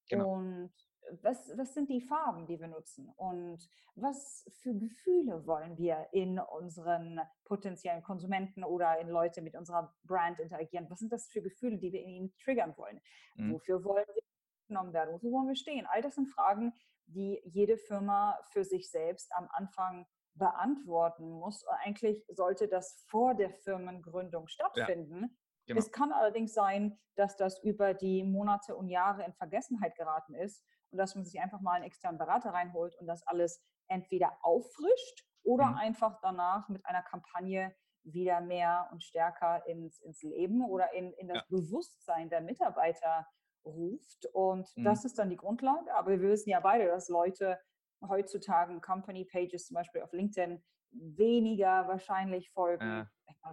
Genau. 0.09 0.33
Und 0.33 0.73
was, 1.21 1.51
was 1.57 1.73
sind 1.73 1.89
die 1.89 2.01
Farben, 2.01 2.45
die 2.47 2.59
wir 2.59 2.67
nutzen 2.67 3.09
und 3.17 3.67
was 3.95 4.45
für 4.61 4.73
Gefühle 4.73 5.45
wollen 5.45 5.77
wir 5.77 6.07
in 6.11 6.39
unseren 6.39 7.19
potenziellen 7.45 8.01
Konsumenten 8.01 8.63
oder 8.63 8.99
in 8.99 9.09
Leute 9.09 9.41
mit 9.41 9.55
unserer 9.55 9.95
Brand 10.03 10.39
interagieren? 10.39 10.89
Was 10.89 10.99
sind 10.99 11.11
das 11.11 11.27
für 11.27 11.41
Gefühle, 11.41 11.77
die 11.77 11.91
wir 11.91 12.01
in 12.01 12.09
ihnen 12.09 12.37
triggern 12.37 12.75
wollen? 12.77 13.01
Mhm. 13.35 13.53
Wofür 13.53 13.83
wollen 13.83 14.05
wir 14.13 14.23
genommen 14.67 14.93
werden? 14.93 15.13
Wofür 15.13 15.31
wollen 15.31 15.47
wir 15.47 15.55
stehen? 15.55 15.85
All 15.85 16.01
das 16.01 16.15
sind 16.15 16.27
Fragen, 16.27 16.73
die 17.05 17.41
jede 17.45 17.77
Firma 17.77 18.39
für 18.51 18.63
sich 18.63 18.89
selbst 18.89 19.31
am 19.33 19.47
Anfang 19.51 20.07
beantworten 20.35 21.29
muss. 21.29 21.63
Eigentlich 21.83 22.25
sollte 22.29 22.67
das 22.67 23.03
vor 23.07 23.35
der 23.35 23.51
Firmengründung 23.51 24.47
stattfinden. 24.47 25.21
Ja. 25.21 25.29
Genau. 25.65 25.79
Es 25.79 25.91
kann 25.91 26.11
allerdings 26.11 26.53
sein, 26.53 26.99
dass 27.15 27.37
das 27.37 27.63
über 27.63 27.93
die 27.93 28.23
Monate 28.23 28.75
und 28.75 28.89
Jahre 28.89 29.23
in 29.23 29.33
Vergessenheit 29.33 29.95
geraten 29.95 30.33
ist 30.33 30.65
und 30.93 30.99
dass 30.99 31.15
man 31.15 31.25
sich 31.25 31.41
einfach 31.41 31.59
mal 31.59 31.73
einen 31.73 31.85
externen 31.85 32.19
Berater 32.19 32.51
reinholt 32.51 32.95
und 32.99 33.07
das 33.07 33.25
alles 33.27 33.61
entweder 33.89 34.37
auffrischt 34.41 35.25
oder 35.43 35.65
mhm. 35.65 35.77
einfach 35.77 36.19
danach 36.21 36.69
mit 36.69 36.85
einer 36.85 37.01
Kampagne 37.01 37.75
wieder 38.03 38.41
mehr 38.41 38.89
und 38.91 39.03
stärker 39.03 39.65
ins, 39.67 39.99
ins 40.01 40.21
Leben 40.23 40.63
oder 40.63 40.93
in, 40.93 41.11
in 41.13 41.27
das 41.27 41.37
ja. 41.37 41.43
Bewusstsein 41.49 42.29
der 42.29 42.41
Mitarbeiter 42.41 43.27
ruft. 43.65 44.25
Und 44.33 44.69
mhm. 44.75 44.83
das 44.83 45.05
ist 45.05 45.17
dann 45.17 45.29
die 45.29 45.37
Grundlage. 45.37 45.93
Aber 45.95 46.11
wir 46.11 46.21
wissen 46.21 46.49
ja 46.49 46.59
beide, 46.59 46.87
dass 46.87 47.09
Leute 47.09 47.59
heutzutage 48.07 48.79
Company 48.81 49.25
Pages 49.25 49.67
zum 49.67 49.75
Beispiel 49.75 50.01
auf 50.01 50.11
LinkedIn 50.11 50.63
weniger 50.93 51.87
wahrscheinlich 51.87 52.51
folgen. 52.51 52.85
Ja. 52.85 53.09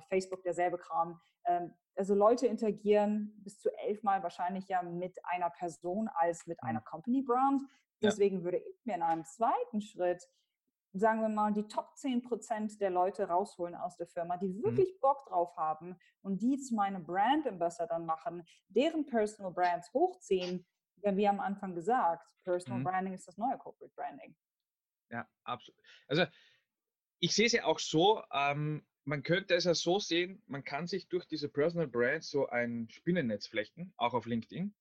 Facebook 0.08 0.42
derselbe 0.42 0.78
Kram. 0.78 1.20
Ähm, 1.44 1.74
also 1.96 2.14
Leute 2.14 2.46
interagieren 2.46 3.34
bis 3.42 3.60
zu 3.60 3.70
elfmal 3.76 4.22
wahrscheinlich 4.22 4.68
ja 4.68 4.82
mit 4.82 5.18
einer 5.24 5.50
Person 5.50 6.08
als 6.14 6.46
mit 6.46 6.62
einer 6.62 6.80
mhm. 6.80 6.84
Company 6.84 7.22
Brand. 7.22 7.62
Deswegen 8.02 8.38
ja. 8.38 8.44
würde 8.44 8.58
ich 8.58 8.84
mir 8.84 8.94
in 8.94 9.02
einem 9.02 9.24
zweiten 9.24 9.80
Schritt, 9.82 10.22
sagen 10.92 11.20
wir 11.20 11.28
mal, 11.28 11.52
die 11.52 11.68
Top 11.68 11.96
10 11.96 12.22
Prozent 12.22 12.80
der 12.80 12.90
Leute 12.90 13.28
rausholen 13.28 13.74
aus 13.74 13.96
der 13.96 14.06
Firma, 14.06 14.36
die 14.38 14.48
mhm. 14.48 14.62
wirklich 14.62 14.94
mhm. 14.94 15.00
Bock 15.00 15.26
drauf 15.26 15.56
haben 15.56 15.96
und 16.22 16.40
die 16.40 16.58
zu 16.58 16.74
meinem 16.74 17.04
Brand 17.04 17.46
Ambassador 17.46 17.98
machen, 17.98 18.44
deren 18.68 19.06
Personal 19.06 19.52
Brands 19.52 19.92
hochziehen. 19.92 20.66
Denn 21.04 21.16
wie 21.16 21.28
am 21.28 21.40
Anfang 21.40 21.74
gesagt, 21.74 22.26
Personal 22.44 22.80
mhm. 22.80 22.84
Branding 22.84 23.14
ist 23.14 23.28
das 23.28 23.36
neue 23.36 23.58
Corporate 23.58 23.92
Branding. 23.94 24.34
Ja, 25.10 25.28
absolut. 25.44 25.80
Also 26.08 26.24
ich 27.20 27.34
sehe 27.34 27.46
es 27.46 27.52
ja 27.52 27.64
auch 27.64 27.78
so, 27.78 28.22
ähm, 28.32 28.84
man 29.04 29.22
könnte 29.22 29.54
es 29.54 29.64
ja 29.64 29.74
so 29.74 29.98
sehen, 29.98 30.42
man 30.46 30.64
kann 30.64 30.86
sich 30.86 31.08
durch 31.08 31.26
diese 31.26 31.48
Personal 31.48 31.86
Brand 31.86 32.24
so 32.24 32.48
ein 32.48 32.88
Spinnennetz 32.90 33.46
flechten, 33.46 33.92
auch 33.96 34.14
auf 34.14 34.26
LinkedIn. 34.26 34.74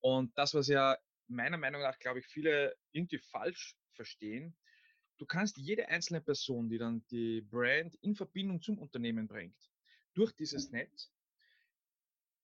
Und 0.00 0.36
das, 0.36 0.54
was 0.54 0.68
ja 0.68 0.98
meiner 1.28 1.56
Meinung 1.56 1.80
nach, 1.80 1.98
glaube 1.98 2.18
ich, 2.18 2.26
viele 2.26 2.76
irgendwie 2.92 3.18
falsch 3.18 3.76
verstehen, 3.94 4.56
du 5.18 5.26
kannst 5.26 5.56
jede 5.56 5.88
einzelne 5.88 6.20
Person, 6.20 6.68
die 6.68 6.78
dann 6.78 7.04
die 7.10 7.40
Brand 7.40 7.94
in 7.96 8.14
Verbindung 8.14 8.60
zum 8.60 8.78
Unternehmen 8.78 9.28
bringt, 9.28 9.56
durch 10.14 10.32
dieses 10.32 10.70
Netz, 10.70 11.12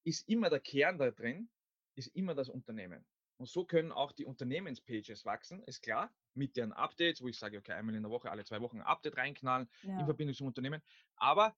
ist 0.04 0.28
immer 0.28 0.48
der 0.48 0.60
Kern 0.60 0.98
da 0.98 1.10
drin, 1.10 1.50
ist 1.94 2.08
immer 2.14 2.34
das 2.34 2.48
Unternehmen. 2.48 3.04
Und 3.40 3.48
so 3.48 3.64
können 3.64 3.90
auch 3.90 4.12
die 4.12 4.26
Unternehmenspages 4.26 5.24
wachsen, 5.24 5.62
ist 5.62 5.82
klar, 5.82 6.14
mit 6.34 6.58
deren 6.58 6.72
Updates, 6.72 7.22
wo 7.22 7.28
ich 7.28 7.38
sage, 7.38 7.56
okay, 7.56 7.72
einmal 7.72 7.94
in 7.94 8.02
der 8.02 8.10
Woche, 8.10 8.30
alle 8.30 8.44
zwei 8.44 8.60
Wochen 8.60 8.82
ein 8.82 8.86
Update 8.86 9.16
reinknallen 9.16 9.66
ja. 9.82 9.98
in 9.98 10.04
Verbindung 10.04 10.34
zum 10.34 10.46
Unternehmen. 10.46 10.82
Aber 11.16 11.56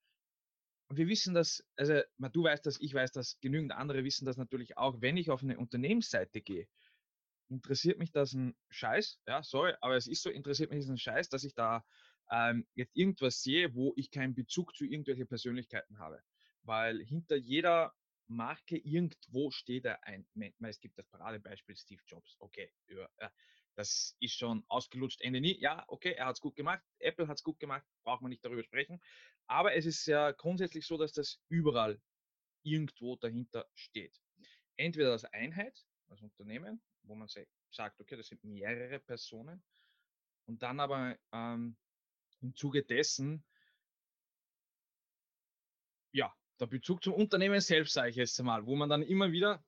wir 0.90 1.08
wissen 1.08 1.34
das, 1.34 1.66
also 1.74 2.00
du 2.18 2.44
weißt 2.44 2.64
das, 2.64 2.80
ich 2.80 2.94
weiß 2.94 3.10
das, 3.10 3.40
genügend 3.40 3.72
andere 3.72 4.04
wissen 4.04 4.26
das 4.26 4.36
natürlich 4.36 4.78
auch, 4.78 5.00
wenn 5.00 5.16
ich 5.16 5.28
auf 5.30 5.42
eine 5.42 5.58
Unternehmensseite 5.58 6.40
gehe, 6.40 6.68
interessiert 7.48 7.98
mich 7.98 8.12
das 8.12 8.32
ein 8.32 8.54
Scheiß, 8.70 9.18
ja, 9.26 9.42
sorry, 9.42 9.74
aber 9.80 9.96
es 9.96 10.06
ist 10.06 10.22
so, 10.22 10.30
interessiert 10.30 10.70
mich 10.70 10.82
das 10.82 10.88
ein 10.88 10.98
Scheiß, 10.98 11.30
dass 11.30 11.42
ich 11.42 11.56
da 11.56 11.84
ähm, 12.30 12.64
jetzt 12.76 12.96
irgendwas 12.96 13.42
sehe, 13.42 13.74
wo 13.74 13.92
ich 13.96 14.12
keinen 14.12 14.36
Bezug 14.36 14.76
zu 14.76 14.84
irgendwelchen 14.84 15.26
Persönlichkeiten 15.26 15.98
habe. 15.98 16.22
Weil 16.62 17.00
hinter 17.00 17.34
jeder 17.34 17.92
Marke 18.36 18.76
irgendwo 18.76 19.50
steht 19.50 19.84
er 19.84 20.04
ein. 20.04 20.26
Es 20.60 20.80
gibt 20.80 20.98
das 20.98 21.06
Paradebeispiel 21.06 21.76
Steve 21.76 22.02
Jobs. 22.06 22.36
Okay, 22.38 22.72
ja, 22.88 23.08
das 23.74 24.16
ist 24.20 24.36
schon 24.36 24.64
ausgelutscht, 24.68 25.20
Ende 25.22 25.40
nie. 25.40 25.58
Ja, 25.58 25.84
okay, 25.88 26.12
er 26.12 26.26
hat 26.26 26.36
es 26.36 26.40
gut 26.40 26.56
gemacht. 26.56 26.82
Apple 26.98 27.28
hat 27.28 27.38
es 27.38 27.42
gut 27.42 27.58
gemacht, 27.58 27.86
braucht 28.04 28.22
man 28.22 28.30
nicht 28.30 28.44
darüber 28.44 28.62
sprechen. 28.62 29.00
Aber 29.46 29.74
es 29.74 29.86
ist 29.86 30.06
ja 30.06 30.32
grundsätzlich 30.32 30.86
so, 30.86 30.98
dass 30.98 31.12
das 31.12 31.40
überall 31.48 32.00
irgendwo 32.62 33.16
dahinter 33.16 33.68
steht. 33.74 34.20
Entweder 34.76 35.12
als 35.12 35.24
Einheit, 35.24 35.84
als 36.08 36.22
Unternehmen, 36.22 36.82
wo 37.02 37.14
man 37.14 37.28
sagt, 37.28 38.00
okay, 38.00 38.16
das 38.16 38.28
sind 38.28 38.44
mehrere 38.44 39.00
Personen. 39.00 39.62
Und 40.46 40.62
dann 40.62 40.80
aber 40.80 41.18
ähm, 41.32 41.76
im 42.40 42.54
Zuge 42.54 42.84
dessen 42.84 43.44
ja, 46.12 46.34
der 46.62 46.69
Bezug 46.69 47.02
zum 47.02 47.14
Unternehmen 47.14 47.61
selbst, 47.61 47.92
sage 47.92 48.11
ich 48.11 48.16
jetzt 48.16 48.38
einmal, 48.38 48.64
wo 48.64 48.76
man 48.76 48.88
dann 48.88 49.02
immer 49.02 49.33
wieder 49.33 49.64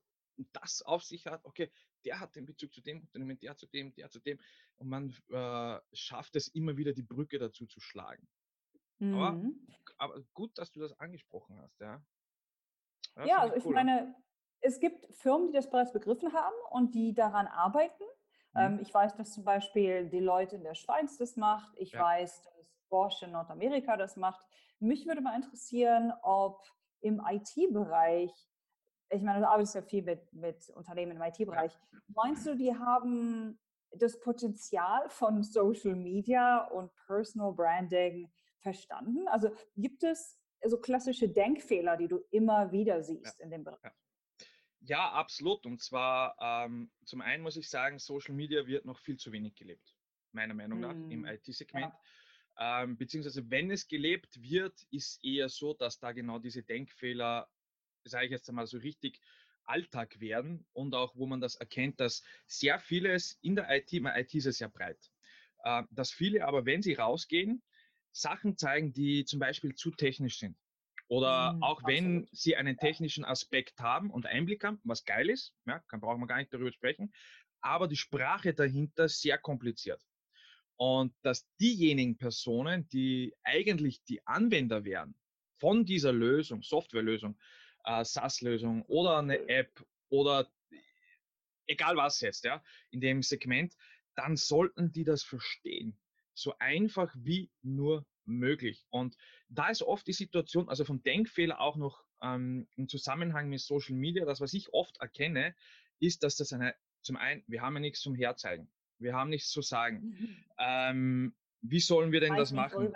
das 0.53 0.83
auf 0.83 1.03
sich 1.03 1.27
hat, 1.27 1.45
okay, 1.45 1.71
der 2.05 2.21
hat 2.21 2.37
den 2.37 2.47
Bezug 2.47 2.73
zu 2.73 2.81
dem 2.81 3.01
Unternehmen, 3.01 3.39
der 3.41 3.57
zu 3.57 3.67
dem, 3.67 3.93
der 3.95 4.11
zu 4.11 4.21
dem. 4.21 4.39
Und 4.77 4.89
man 4.89 5.15
äh, 5.31 5.81
schafft 5.93 6.37
es 6.37 6.49
immer 6.49 6.77
wieder, 6.77 6.93
die 6.93 7.03
Brücke 7.03 7.39
dazu 7.39 7.67
zu 7.67 7.81
schlagen. 7.81 8.29
Mhm. 8.99 9.15
Aber, 9.15 9.43
aber, 9.97 10.25
gut, 10.35 10.57
dass 10.59 10.71
du 10.71 10.81
das 10.81 10.93
angesprochen 10.99 11.61
hast, 11.61 11.81
ja. 11.81 12.03
Ja, 13.17 13.27
ja 13.27 13.39
also 13.39 13.57
ich 13.57 13.65
meine, 13.65 14.15
es 14.61 14.79
gibt 14.79 15.07
Firmen, 15.17 15.49
die 15.49 15.55
das 15.55 15.71
bereits 15.71 15.93
begriffen 15.93 16.33
haben 16.33 16.55
und 16.71 16.95
die 16.95 17.13
daran 17.13 17.47
arbeiten. 17.47 18.05
Mhm. 18.53 18.61
Ähm, 18.61 18.79
ich 18.81 18.93
weiß, 18.93 19.17
dass 19.17 19.33
zum 19.33 19.45
Beispiel 19.45 20.09
die 20.09 20.21
Leute 20.21 20.57
in 20.57 20.65
der 20.65 20.75
Schweiz 20.75 21.17
das 21.19 21.37
macht. 21.37 21.77
Ich 21.77 21.93
ja. 21.93 22.03
weiß, 22.03 22.43
dass 22.43 22.55
Bosch 22.89 23.23
in 23.23 23.33
Nordamerika 23.33 23.97
das 23.97 24.17
macht. 24.17 24.45
Mich 24.79 25.07
würde 25.07 25.21
mal 25.21 25.37
interessieren, 25.37 26.13
ob 26.23 26.63
im 27.05 27.21
IT-Bereich, 27.25 28.33
ich 29.11 29.23
meine, 29.23 29.41
du 29.41 29.49
arbeitest 29.49 29.75
ja 29.75 29.83
viel 29.83 30.03
mit, 30.03 30.33
mit 30.33 30.71
Unternehmen 30.71 31.17
im 31.17 31.23
IT-Bereich, 31.23 31.77
meinst 32.09 32.47
du, 32.47 32.57
die 32.57 32.75
haben 32.75 33.61
das 33.93 34.19
Potenzial 34.19 35.09
von 35.11 35.43
Social 35.43 35.95
Media 35.95 36.65
und 36.69 36.91
Personal 37.07 37.53
Branding 37.53 38.33
verstanden? 38.61 39.29
Also 39.29 39.51
gibt 39.77 40.03
es 40.03 40.41
so 40.65 40.81
klassische 40.81 41.29
Denkfehler, 41.29 41.97
die 41.99 42.09
du 42.09 42.25
immer 42.31 42.73
wieder 42.73 43.03
siehst 43.03 43.39
ja. 43.39 43.45
in 43.45 43.51
dem 43.51 43.65
Bereich? 43.65 43.83
Ja. 43.83 43.93
ja. 44.81 45.13
absolut. 45.13 45.67
Und 45.67 45.83
zwar 45.83 46.37
ähm, 46.41 46.91
zum 47.05 47.21
einen 47.21 47.43
muss 47.43 47.57
ich 47.57 47.69
sagen, 47.69 47.99
Social 47.99 48.35
Media 48.35 48.67
wird 48.67 48.87
noch 48.87 48.99
viel 48.99 49.19
zu 49.19 49.31
wenig 49.31 49.55
gelebt, 49.55 49.95
meiner 50.33 50.55
Meinung 50.55 50.81
nach, 50.81 50.95
mm. 50.95 51.11
im 51.11 51.27
IT-Segment. 51.27 51.93
Ja. 51.93 52.01
Ähm, 52.59 52.97
beziehungsweise 52.97 53.51
wenn 53.51 53.71
es 53.71 53.89
gelebt 53.89 54.41
wird, 54.41 54.81
ist 54.91 55.25
eher 55.25 55.49
so, 55.49 55.75
dass 55.75 55.99
da 55.99 56.13
genau 56.13 56.39
diese 56.39 56.63
Denkfehler, 56.63 57.49
sage 58.05 58.27
ich 58.27 58.31
jetzt 58.31 58.49
einmal 58.49 58.67
so 58.67 58.79
richtig, 58.79 59.21
Alltag 59.65 60.21
werden 60.21 60.67
und 60.73 60.95
auch, 60.95 61.17
wo 61.17 61.27
man 61.27 61.41
das 61.41 61.57
erkennt, 61.57 61.99
dass 62.01 62.23
sehr 62.47 62.79
vieles 62.79 63.39
in 63.41 63.57
der 63.57 63.71
IT, 63.71 63.93
meine 64.01 64.21
IT 64.21 64.35
ist 64.35 64.45
ja 64.45 64.53
sehr 64.53 64.69
breit, 64.69 65.11
äh, 65.65 65.83
dass 65.91 66.13
viele 66.13 66.47
aber, 66.47 66.67
wenn 66.67 66.83
sie 66.83 66.95
rausgehen, 66.95 67.63
Sachen 68.13 68.57
zeigen, 68.57 68.93
die 68.93 69.25
zum 69.25 69.41
Beispiel 69.41 69.75
zu 69.75 69.91
technisch 69.91 70.39
sind. 70.39 70.57
Oder 71.09 71.55
mhm, 71.55 71.63
auch 71.63 71.83
wenn 71.85 72.19
absolut. 72.19 72.37
sie 72.37 72.57
einen 72.57 72.77
technischen 72.79 73.25
Aspekt 73.25 73.81
haben 73.81 74.11
und 74.11 74.27
Einblick 74.27 74.65
haben, 74.65 74.81
was 74.85 75.05
geil 75.05 75.29
ist, 75.29 75.55
ja, 75.67 75.81
kann 75.81 76.01
brauchen 76.01 76.21
wir 76.21 76.27
gar 76.27 76.39
nicht 76.39 76.53
darüber 76.53 76.73
sprechen, 76.73 77.13
aber 77.61 77.89
die 77.89 77.97
Sprache 77.97 78.55
dahinter 78.55 79.09
sehr 79.09 79.39
kompliziert. 79.39 80.01
Und 80.77 81.15
dass 81.23 81.47
diejenigen 81.61 82.17
Personen, 82.17 82.89
die 82.89 83.35
eigentlich 83.45 84.03
die 84.05 84.27
Anwender 84.27 84.85
wären 84.85 85.15
von 85.59 85.85
dieser 85.85 86.13
Lösung, 86.13 86.63
Softwarelösung, 86.63 87.39
äh, 87.85 88.05
SaaS-Lösung 88.05 88.83
oder 88.83 89.19
eine 89.19 89.49
App 89.49 89.85
oder 90.09 90.51
egal 91.67 91.97
was 91.97 92.21
jetzt, 92.21 92.45
ja, 92.45 92.63
in 92.91 93.01
dem 93.01 93.23
Segment, 93.23 93.75
dann 94.15 94.37
sollten 94.37 94.93
die 94.93 95.05
das 95.05 95.23
verstehen. 95.23 95.99
So 96.35 96.55
einfach 96.59 97.15
wie 97.17 97.51
nur 97.63 98.07
möglich. 98.25 98.85
Und 98.91 99.17
da 99.49 99.69
ist 99.69 99.83
oft 99.83 100.07
die 100.07 100.13
Situation, 100.13 100.69
also 100.69 100.85
vom 100.85 101.03
Denkfehler 101.03 101.61
auch 101.61 101.77
noch 101.77 102.05
ähm, 102.23 102.67
im 102.77 102.89
Zusammenhang 102.89 103.49
mit 103.49 103.61
Social 103.61 103.95
Media, 103.95 104.25
das, 104.25 104.41
was 104.41 104.55
ich 104.55 104.73
oft 104.73 104.97
erkenne, 104.99 105.55
ist, 106.01 106.23
dass 106.23 106.37
das 106.37 106.53
eine, 106.53 106.75
zum 107.03 107.17
einen, 107.17 107.45
wir 107.47 107.63
haben 107.63 107.75
ja 107.75 107.81
nichts 107.81 108.01
zum 108.01 108.15
Herzeigen. 108.15 108.71
Wir 108.99 109.15
haben 109.15 109.31
nichts 109.31 109.51
zu 109.51 109.63
sagen. 109.63 110.01
Mhm. 110.01 110.45
Ähm, 110.59 111.35
wie 111.67 111.81
sollen 111.81 112.13
wir 112.13 112.21
denn 112.21 112.37
das 112.37 112.53
machen? 112.53 112.93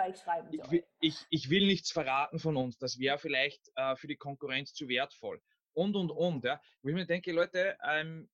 Ich 0.50 0.70
will, 0.70 0.84
ich, 1.00 1.16
ich 1.30 1.48
will, 1.48 1.66
nichts 1.66 1.90
verraten 1.90 2.38
von 2.38 2.56
uns. 2.56 2.76
Das 2.76 2.98
wäre 2.98 3.18
vielleicht 3.18 3.70
äh, 3.76 3.96
für 3.96 4.08
die 4.08 4.16
Konkurrenz 4.16 4.74
zu 4.74 4.88
wertvoll. 4.88 5.40
Und, 5.72 5.96
und, 5.96 6.10
und. 6.10 6.44
Ja. 6.44 6.60
Wo 6.82 6.90
ich 6.90 6.94
mir 6.94 7.06
denke, 7.06 7.32
Leute, 7.32 7.78
ähm, 7.82 8.28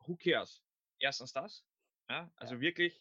who 0.00 0.16
cares? 0.16 0.62
Erstens 0.98 1.32
das. 1.32 1.64
Ja, 2.10 2.30
also 2.36 2.56
ja. 2.56 2.60
wirklich 2.60 3.00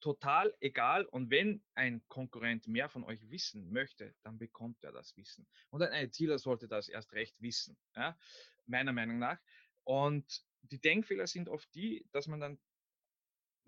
total 0.00 0.54
egal. 0.60 1.04
Und 1.04 1.30
wenn 1.30 1.62
ein 1.74 2.02
Konkurrent 2.08 2.66
mehr 2.66 2.88
von 2.88 3.04
euch 3.04 3.30
wissen 3.30 3.70
möchte, 3.72 4.14
dann 4.22 4.38
bekommt 4.38 4.82
er 4.82 4.92
das 4.92 5.16
Wissen. 5.16 5.46
Und 5.70 5.82
ein 5.82 6.06
ITler 6.06 6.38
sollte 6.38 6.68
das 6.68 6.88
erst 6.88 7.12
recht 7.12 7.40
wissen, 7.40 7.76
ja, 7.94 8.18
meiner 8.66 8.92
Meinung 8.92 9.18
nach. 9.18 9.38
Und 9.84 10.42
die 10.62 10.80
Denkfehler 10.80 11.26
sind 11.26 11.48
oft 11.48 11.72
die, 11.74 12.06
dass 12.12 12.26
man 12.26 12.40
dann 12.40 12.58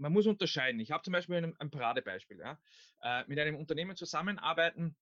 man 0.00 0.12
muss 0.12 0.26
unterscheiden. 0.26 0.80
Ich 0.80 0.90
habe 0.90 1.04
zum 1.04 1.12
Beispiel 1.12 1.36
ein, 1.36 1.56
ein 1.58 1.70
Paradebeispiel. 1.70 2.38
Ja? 2.38 2.58
Äh, 3.02 3.24
mit 3.28 3.38
einem 3.38 3.56
Unternehmen 3.56 3.96
zusammenarbeiten. 3.96 4.96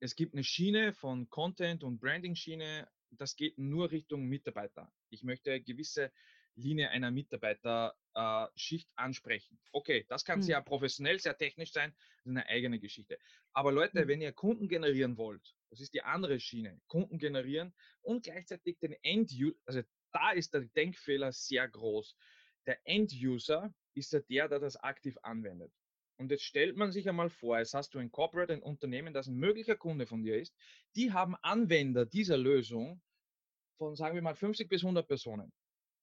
Es 0.00 0.14
gibt 0.14 0.34
eine 0.34 0.44
Schiene 0.44 0.92
von 0.92 1.28
Content 1.30 1.82
und 1.82 1.98
Branding-Schiene. 1.98 2.88
Das 3.10 3.36
geht 3.36 3.58
nur 3.58 3.90
Richtung 3.90 4.26
Mitarbeiter. 4.26 4.92
Ich 5.08 5.22
möchte 5.24 5.50
eine 5.50 5.62
gewisse 5.62 6.12
Linie 6.54 6.90
einer 6.90 7.10
Mitarbeiterschicht 7.10 8.90
äh, 8.90 8.92
ansprechen. 8.96 9.58
Okay, 9.72 10.04
das 10.08 10.24
kann 10.24 10.40
hm. 10.40 10.42
sehr 10.42 10.60
professionell, 10.60 11.18
sehr 11.20 11.36
technisch 11.36 11.72
sein. 11.72 11.94
Das 12.18 12.26
ist 12.26 12.30
eine 12.30 12.46
eigene 12.46 12.78
Geschichte. 12.78 13.18
Aber 13.52 13.72
Leute, 13.72 14.00
hm. 14.00 14.08
wenn 14.08 14.20
ihr 14.20 14.32
Kunden 14.32 14.68
generieren 14.68 15.16
wollt, 15.16 15.56
das 15.70 15.80
ist 15.80 15.94
die 15.94 16.02
andere 16.02 16.38
Schiene. 16.38 16.80
Kunden 16.86 17.18
generieren 17.18 17.74
und 18.02 18.24
gleichzeitig 18.24 18.78
den 18.78 18.92
End-User, 19.02 19.56
also 19.66 19.82
da 20.12 20.32
ist 20.32 20.54
der 20.54 20.62
Denkfehler 20.62 21.32
sehr 21.32 21.68
groß. 21.68 22.16
Der 22.66 22.78
End-User 22.86 23.72
ist 23.94 24.12
ja 24.12 24.20
der, 24.20 24.48
der 24.48 24.58
das 24.58 24.76
aktiv 24.76 25.16
anwendet. 25.22 25.72
Und 26.18 26.30
jetzt 26.30 26.44
stellt 26.44 26.76
man 26.76 26.90
sich 26.90 27.08
einmal 27.08 27.30
vor, 27.30 27.58
jetzt 27.58 27.74
hast 27.74 27.94
du 27.94 27.98
ein 27.98 28.10
Corporate, 28.10 28.52
ein 28.52 28.62
Unternehmen, 28.62 29.14
das 29.14 29.28
ein 29.28 29.36
möglicher 29.36 29.76
Kunde 29.76 30.06
von 30.06 30.22
dir 30.22 30.38
ist, 30.38 30.52
die 30.96 31.12
haben 31.12 31.36
Anwender 31.36 32.06
dieser 32.06 32.36
Lösung 32.36 33.00
von, 33.76 33.94
sagen 33.94 34.16
wir 34.16 34.22
mal, 34.22 34.34
50 34.34 34.68
bis 34.68 34.82
100 34.82 35.06
Personen. 35.06 35.52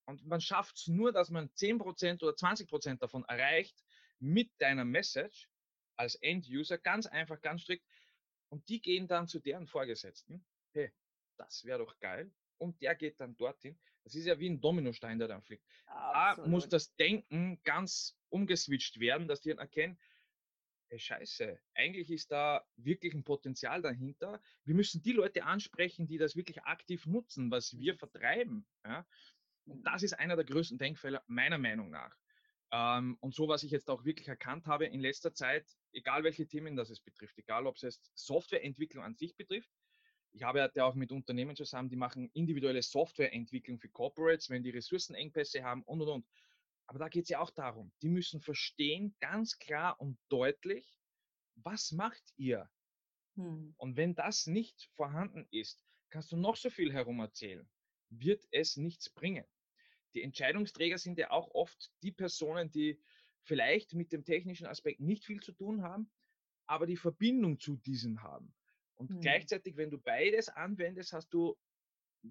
Und 0.06 0.26
man 0.26 0.40
schafft 0.40 0.78
es 0.78 0.88
nur, 0.88 1.12
dass 1.12 1.30
man 1.30 1.50
10% 1.50 2.24
oder 2.24 2.34
20% 2.34 3.00
davon 3.00 3.26
erreicht 3.26 3.84
mit 4.20 4.50
deiner 4.60 4.86
Message 4.86 5.50
als 5.98 6.16
End-User, 6.16 6.78
ganz 6.78 7.08
einfach, 7.08 7.42
ganz 7.42 7.64
strikt. 7.64 7.86
Und 8.50 8.68
die 8.70 8.82
gehen 8.82 9.08
dann 9.08 9.28
zu 9.28 9.40
deren 9.40 9.68
Vorgesetzten. 9.68 10.46
Hey, 10.74 10.94
das 11.38 11.66
wäre 11.66 11.80
doch 11.80 12.00
geil. 12.00 12.32
Und 12.58 12.82
der 12.82 12.96
geht 12.96 13.20
dann 13.20 13.36
dorthin. 13.38 13.78
Das 14.04 14.16
ist 14.16 14.26
ja 14.26 14.40
wie 14.40 14.50
ein 14.50 14.62
Dominostein, 14.62 15.20
der 15.20 15.28
dann 15.28 15.42
fliegt. 15.42 15.66
Da 15.88 16.38
muss 16.46 16.70
das 16.70 16.96
Denken 16.96 17.60
ganz 17.64 18.18
umgeswitcht 18.30 19.00
werden, 19.00 19.28
dass 19.28 19.42
die 19.42 19.50
dann 19.50 19.58
erkennen, 19.58 19.98
hey, 20.90 21.00
scheiße, 21.00 21.60
eigentlich 21.74 22.12
ist 22.12 22.32
da 22.32 22.64
wirklich 22.76 23.14
ein 23.14 23.24
Potenzial 23.24 23.82
dahinter. 23.82 24.42
Wir 24.64 24.76
müssen 24.76 25.02
die 25.02 25.14
Leute 25.14 25.44
ansprechen, 25.44 26.08
die 26.08 26.18
das 26.18 26.36
wirklich 26.36 26.64
aktiv 26.64 27.06
nutzen, 27.06 27.52
was 27.52 27.78
wir 27.78 27.96
vertreiben. 27.96 28.68
Ja? 28.86 29.06
Und 29.66 29.84
das 29.84 30.04
ist 30.04 30.14
einer 30.14 30.36
der 30.36 30.46
größten 30.46 30.78
Denkfehler 30.78 31.24
meiner 31.28 31.58
Meinung 31.58 31.90
nach. 31.90 32.16
Ähm, 32.72 33.18
und 33.22 33.34
so, 33.34 33.48
was 33.48 33.64
ich 33.64 33.72
jetzt 33.72 33.90
auch 33.90 34.06
wirklich 34.06 34.28
erkannt 34.28 34.68
habe 34.68 34.86
in 34.86 35.00
letzter 35.00 35.34
Zeit, 35.34 35.68
egal 35.92 36.24
welche 36.24 36.48
Themen 36.48 36.76
das 36.76 36.90
es 36.90 37.00
betrifft, 37.00 37.38
egal 37.38 37.68
ob 37.68 37.76
es 37.76 37.82
jetzt 37.82 38.12
Softwareentwicklung 38.16 39.04
an 39.04 39.16
sich 39.16 39.36
betrifft, 39.36 39.70
ich 40.36 40.46
arbeite 40.46 40.84
auch 40.84 40.96
mit 40.96 41.14
Unternehmen 41.14 41.56
zusammen, 41.56 41.90
die 41.90 41.96
machen 41.96 42.30
individuelle 42.34 42.82
Softwareentwicklung 42.82 43.80
für 43.80 43.88
Corporates, 43.88 44.50
wenn 44.50 44.64
die 44.64 44.70
Ressourcenengpässe 44.70 45.64
haben 45.64 45.82
und 45.84 46.02
und 46.02 46.10
und. 46.10 46.28
Aber 46.88 47.00
da 47.00 47.08
geht 47.08 47.24
es 47.24 47.30
ja 47.30 47.40
auch 47.40 47.52
darum, 47.52 47.94
die 48.02 48.10
müssen 48.10 48.42
verstehen, 48.42 49.16
ganz 49.22 49.58
klar 49.58 50.00
und 50.00 50.20
deutlich, 50.28 51.00
was 51.56 51.94
macht 51.94 52.22
ihr? 52.36 52.70
Hm. 53.36 53.74
Und 53.78 53.96
wenn 53.96 54.14
das 54.14 54.46
nicht 54.46 54.90
vorhanden 54.96 55.48
ist, 55.52 55.86
kannst 56.10 56.34
du 56.34 56.38
noch 56.38 56.58
so 56.58 56.70
viel 56.70 56.92
herum 56.92 57.22
erzählen, 57.22 57.68
wird 58.10 58.46
es 58.52 58.76
nichts 58.76 59.10
bringen. 59.10 59.46
Die 60.16 60.22
Entscheidungsträger 60.22 60.98
sind 60.98 61.18
ja 61.18 61.32
auch 61.32 61.50
oft 61.54 61.92
die 62.04 62.12
Personen, 62.12 62.70
die 62.72 63.02
vielleicht 63.44 63.94
mit 63.94 64.12
dem 64.12 64.26
technischen 64.26 64.68
Aspekt 64.68 65.00
nicht 65.00 65.24
viel 65.24 65.40
zu 65.40 65.54
tun 65.54 65.82
haben, 65.82 66.12
aber 66.68 66.88
die 66.88 66.98
Verbindung 66.98 67.58
zu 67.58 67.78
diesen 67.78 68.22
haben. 68.22 68.54
Und 68.96 69.12
mhm. 69.12 69.22
gleichzeitig, 69.22 69.78
wenn 69.78 69.92
du 69.92 69.98
beides 69.98 70.50
anwendest, 70.50 71.14
hast 71.14 71.30
du, 71.34 71.58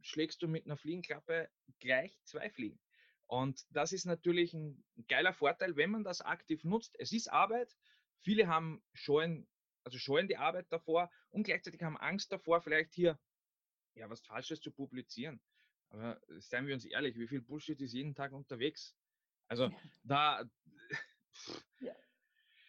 schlägst 0.03 0.43
du 0.43 0.49
mit 0.49 0.65
einer 0.65 0.77
Fliegenklappe 0.77 1.49
gleich 1.79 2.19
zwei 2.25 2.51
Fliegen. 2.51 2.81
Und 3.27 3.65
das 3.71 3.93
ist 3.93 4.05
natürlich 4.05 4.53
ein 4.55 4.85
geiler 5.09 5.33
Vorteil, 5.33 5.77
wenn 5.77 5.91
man 5.91 6.05
das 6.05 6.21
aktiv 6.21 6.63
nutzt. 6.65 6.95
Es 6.99 7.13
ist 7.13 7.29
Arbeit. 7.29 7.75
Viele 8.21 8.49
haben 8.49 8.83
scheuen, 8.93 9.49
also 9.85 9.99
scheuen 9.99 10.29
die 10.29 10.37
Arbeit 10.37 10.67
davor 10.71 11.11
und 11.31 11.45
gleichzeitig 11.45 11.83
haben 11.83 11.97
Angst 11.97 12.33
davor, 12.33 12.61
vielleicht 12.61 12.95
hier 12.95 13.19
ja 13.95 14.09
was 14.11 14.21
Falsches 14.21 14.61
zu 14.61 14.71
publizieren. 14.71 15.41
Aber 15.91 16.21
seien 16.39 16.67
wir 16.67 16.75
uns 16.75 16.85
ehrlich, 16.85 17.17
wie 17.19 17.29
viel 17.29 17.41
Bullshit 17.41 17.81
ist 17.81 17.93
jeden 17.93 18.15
Tag 18.15 18.33
unterwegs? 18.33 18.97
Also 19.49 19.65
ja. 19.65 19.81
da, 20.03 20.45
ja. 21.81 21.95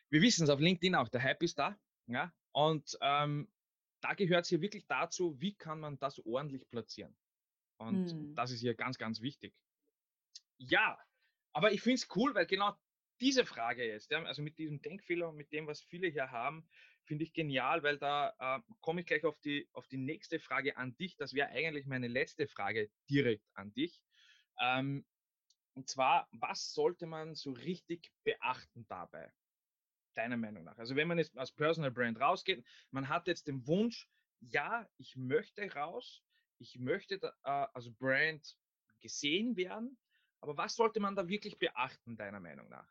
wir 0.10 0.22
wissen 0.22 0.44
es 0.44 0.50
auf 0.50 0.60
LinkedIn 0.60 0.96
auch, 0.96 1.10
der 1.10 1.24
Hype 1.24 1.42
ist 1.42 1.58
da. 1.58 1.80
Ja? 2.08 2.34
Und 2.52 2.98
ähm, 3.02 3.52
da 4.06 4.13
gehört 4.13 4.44
es 4.44 4.50
hier 4.50 4.62
wirklich 4.62 4.86
dazu, 4.86 5.36
wie 5.41 5.56
kann 5.56 5.80
man 5.80 5.98
das 5.98 6.24
ordentlich 6.28 6.70
platzieren. 6.70 7.18
Und 7.78 8.12
hm. 8.12 8.36
das 8.36 8.52
ist 8.52 8.62
hier 8.62 8.76
ganz, 8.76 9.00
ganz 9.00 9.20
wichtig. 9.20 9.56
Ja, 10.60 11.00
aber 11.54 11.72
ich 11.72 11.82
finde 11.82 11.96
es 11.96 12.08
cool, 12.15 12.36
weil 12.36 12.46
genau 12.46 12.76
diese 13.20 13.46
Frage 13.46 13.84
jetzt, 13.84 14.13
also 14.13 14.44
mit 14.44 14.60
diesem 14.60 14.80
Denkfehler 14.80 15.30
und 15.30 15.38
mit 15.38 15.52
dem, 15.52 15.65
was 15.65 15.82
viele 15.82 16.08
hier 16.08 16.30
haben, 16.30 16.70
finde 17.06 17.24
ich 17.24 17.34
genial, 17.34 17.82
weil 17.82 17.98
da 17.98 18.36
äh, 18.38 18.62
komme 18.80 19.02
ich 19.02 19.08
gleich 19.08 19.24
auf 19.24 19.39
die, 19.39 19.68
auf 19.74 19.88
die 19.88 19.98
nächste 19.98 20.39
Frage 20.39 20.78
an 20.78 20.96
dich. 20.98 21.18
Das 21.18 21.34
wäre 21.34 21.50
eigentlich 21.50 21.88
meine 21.88 22.08
letzte 22.08 22.48
Frage 22.48 22.91
direkt 23.10 23.48
an 23.56 23.74
dich. 23.74 24.04
Ähm, 24.62 25.04
und 25.74 25.89
zwar, 25.89 26.28
was 26.32 26.74
sollte 26.74 27.08
man 27.08 27.34
so 27.34 27.54
richtig 27.54 28.12
beachten 28.24 28.86
dabei? 28.88 29.32
Deiner 30.17 30.38
Meinung 30.38 30.63
nach? 30.63 30.78
Also 30.78 30.95
wenn 30.95 31.08
man 31.08 31.17
jetzt 31.17 31.38
als 31.38 31.51
Personal 31.51 31.91
Brand 31.91 32.19
rausgeht, 32.19 32.65
man 32.91 33.10
hat 33.10 33.28
jetzt 33.28 33.47
den 33.47 33.65
Wunsch, 33.67 34.10
ja, 34.39 34.88
ich 34.97 35.15
möchte 35.15 35.71
raus, 35.73 36.23
ich 36.58 36.80
möchte 36.80 37.19
da, 37.19 37.30
äh, 37.43 37.67
als 37.73 37.91
Brand 37.93 38.58
gesehen 39.01 39.56
werden, 39.56 39.97
Aber 40.41 40.58
was 40.58 40.75
sollte 40.75 40.99
man 40.99 41.15
da 41.15 41.28
wirklich 41.28 41.58
beachten, 41.58 42.17
deiner 42.17 42.39
Meinung 42.39 42.69
nach? 42.69 42.88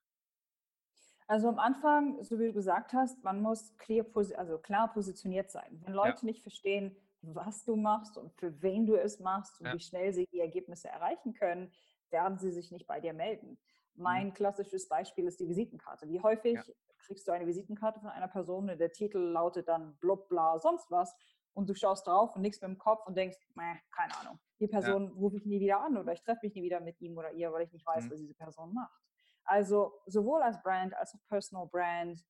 Also 1.27 1.49
am 1.49 1.59
Anfang, 1.59 2.23
so 2.23 2.39
wie 2.39 2.47
du 2.47 2.53
gesagt 2.53 2.93
hast, 2.93 3.23
man 3.23 3.41
muss 3.41 3.77
clear, 3.79 4.05
also 4.37 4.59
klar 4.59 4.93
positioniert 4.93 5.51
sein. 5.51 5.81
Wenn 5.85 5.95
Leute 5.95 6.19
ja. 6.23 6.25
nicht 6.27 6.43
verstehen, 6.43 6.97
was 7.23 7.65
du 7.65 7.77
machst 7.77 8.19
und 8.19 8.33
für 8.35 8.61
wen 8.61 8.87
du 8.87 8.97
es 8.97 9.21
machst 9.21 9.61
und 9.61 9.67
ja. 9.67 9.75
wie 9.75 9.81
schnell 9.81 10.13
sie 10.13 10.27
die 10.33 10.41
Ergebnisse 10.41 10.89
erreichen 10.89 11.33
können, 11.33 11.73
werden 12.11 12.39
sie 12.39 12.51
sich 12.51 12.71
nicht 12.71 12.87
bei 12.87 13.01
dir 13.01 13.15
melden. 13.15 13.59
Mein 13.95 14.29
mhm. 14.29 14.35
klassisches 14.35 14.89
Beispiel 14.89 15.27
ist 15.27 15.41
die 15.41 15.49
Visitenkarte. 15.49 16.09
Wie 16.09 16.21
häufig 16.21 16.55
ja. 16.55 16.75
Kriegst 17.07 17.27
du 17.29 17.33
eine 17.33 17.47
Visitenkarte 17.47 18.01
von 18.01 18.11
einer 18.11 18.29
Person 18.29 18.71
und 18.71 18.79
der 18.79 18.93
Titel 18.93 19.19
lautet 19.19 19.69
dann 19.69 19.97
blub, 19.99 20.29
bla, 20.29 20.59
sonst 20.59 20.91
was 20.91 21.15
und 21.55 21.69
du 21.69 21.75
schaust 21.75 22.07
drauf 22.07 22.35
und 22.35 22.43
nichts 22.43 22.61
mit 22.61 22.69
dem 22.69 22.79
Kopf 22.79 23.07
und 23.07 23.17
denkst, 23.17 23.39
meh, 23.55 23.77
keine 23.95 24.17
Ahnung, 24.19 24.39
die 24.61 24.67
Person 24.67 25.05
ja. 25.05 25.13
rufe 25.15 25.37
ich 25.37 25.47
nie 25.47 25.61
wieder 25.61 25.81
an 25.81 25.97
oder 25.97 26.13
ich 26.13 26.23
treffe 26.23 26.41
mich 26.43 26.55
nie 26.55 26.63
wieder 26.63 26.81
mit 26.81 27.01
ihm 27.01 27.17
oder 27.17 27.33
ihr, 27.33 27.53
weil 27.53 27.63
ich 27.63 27.73
nicht 27.73 27.87
weiß, 27.87 28.05
mhm. 28.05 28.11
was 28.11 28.19
diese 28.19 28.35
Person 28.35 28.75
macht. 28.75 28.93
Also 29.45 29.93
sowohl 30.07 30.43
als 30.43 30.61
Brand 30.63 30.95
als 30.95 31.15
auch 31.15 31.27
Personal 31.29 31.67
Brand, 31.67 32.25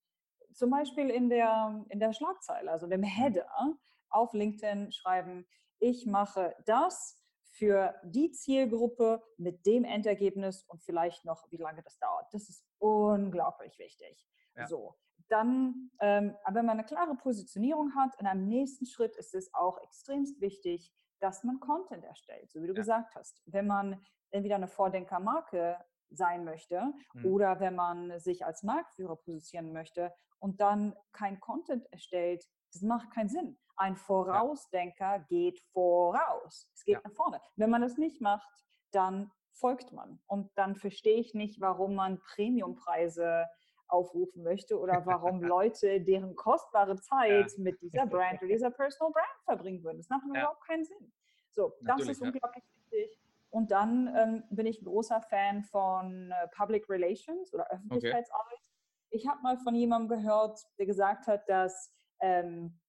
zum 0.52 0.70
Beispiel 0.70 1.10
in 1.10 1.28
der, 1.28 1.84
in 1.88 2.00
der 2.00 2.12
Schlagzeile, 2.12 2.70
also 2.70 2.86
dem 2.86 3.00
mhm. 3.00 3.04
Header 3.04 3.76
auf 4.10 4.32
LinkedIn 4.32 4.92
schreiben, 4.92 5.46
ich 5.78 6.06
mache 6.06 6.54
das 6.66 7.20
für 7.50 7.94
die 8.04 8.32
Zielgruppe 8.32 9.22
mit 9.36 9.64
dem 9.64 9.84
Endergebnis 9.84 10.64
und 10.64 10.82
vielleicht 10.82 11.24
noch, 11.24 11.50
wie 11.50 11.56
lange 11.56 11.82
das 11.82 11.98
dauert. 11.98 12.26
Das 12.32 12.48
ist 12.48 12.64
unglaublich 12.78 13.78
wichtig. 13.78 14.26
Ja. 14.56 14.66
So, 14.66 14.94
dann, 15.28 15.90
ähm, 16.00 16.36
wenn 16.52 16.66
man 16.66 16.78
eine 16.78 16.84
klare 16.84 17.14
Positionierung 17.16 17.94
hat, 17.94 18.14
in 18.20 18.26
einem 18.26 18.46
nächsten 18.46 18.86
Schritt 18.86 19.16
ist 19.16 19.34
es 19.34 19.52
auch 19.54 19.78
extremst 19.82 20.40
wichtig, 20.40 20.92
dass 21.20 21.44
man 21.44 21.60
Content 21.60 22.04
erstellt, 22.04 22.50
so 22.50 22.62
wie 22.62 22.66
du 22.66 22.74
ja. 22.74 22.80
gesagt 22.80 23.14
hast. 23.14 23.42
Wenn 23.46 23.66
man 23.66 24.00
entweder 24.30 24.56
eine 24.56 24.68
Vordenkermarke 24.68 25.78
sein 26.10 26.44
möchte 26.44 26.92
mhm. 27.14 27.26
oder 27.26 27.60
wenn 27.60 27.74
man 27.74 28.18
sich 28.20 28.44
als 28.44 28.62
Marktführer 28.62 29.16
positionieren 29.16 29.72
möchte 29.72 30.12
und 30.38 30.60
dann 30.60 30.94
kein 31.12 31.40
Content 31.40 31.86
erstellt, 31.90 32.44
das 32.72 32.82
macht 32.82 33.10
keinen 33.10 33.28
Sinn. 33.28 33.58
Ein 33.76 33.96
Vorausdenker 33.96 35.16
ja. 35.16 35.18
geht 35.18 35.60
voraus. 35.72 36.70
Es 36.74 36.84
geht 36.84 36.96
ja. 36.96 37.00
nach 37.02 37.12
vorne. 37.12 37.40
Wenn 37.56 37.70
man 37.70 37.82
das 37.82 37.96
nicht 37.96 38.20
macht, 38.20 38.48
dann 38.90 39.32
folgt 39.52 39.92
man. 39.92 40.20
Und 40.26 40.50
dann 40.56 40.76
verstehe 40.76 41.18
ich 41.18 41.34
nicht, 41.34 41.60
warum 41.60 41.94
man 41.94 42.20
Premiumpreise 42.20 43.46
aufrufen 43.88 44.42
möchte 44.42 44.78
oder 44.78 45.04
warum 45.06 45.42
Leute 45.42 46.00
deren 46.00 46.34
kostbare 46.34 46.96
Zeit 46.96 47.52
ja. 47.52 47.62
mit 47.62 47.80
dieser 47.80 48.06
Brand 48.06 48.40
oder 48.42 48.52
dieser 48.52 48.70
Personal 48.70 49.12
Brand 49.12 49.44
verbringen 49.44 49.82
würden. 49.84 49.98
Das 49.98 50.08
macht 50.08 50.24
überhaupt 50.26 50.64
keinen 50.66 50.84
Sinn. 50.84 51.12
So, 51.50 51.72
Natürlich, 51.80 52.08
das 52.08 52.16
ist 52.16 52.22
unglaublich 52.22 52.64
wichtig. 52.74 53.18
Und 53.50 53.70
dann 53.70 54.12
ähm, 54.16 54.42
bin 54.50 54.66
ich 54.66 54.82
ein 54.82 54.84
großer 54.84 55.20
Fan 55.20 55.62
von 55.62 56.32
äh, 56.32 56.48
Public 56.48 56.90
Relations 56.90 57.54
oder 57.54 57.70
Öffentlichkeitsarbeit. 57.70 58.52
Okay. 58.52 59.10
Ich 59.10 59.28
habe 59.28 59.40
mal 59.42 59.56
von 59.58 59.76
jemandem 59.76 60.18
gehört, 60.18 60.58
der 60.76 60.86
gesagt 60.86 61.28
hat, 61.28 61.48
dass 61.48 61.94
ähm, 62.18 62.80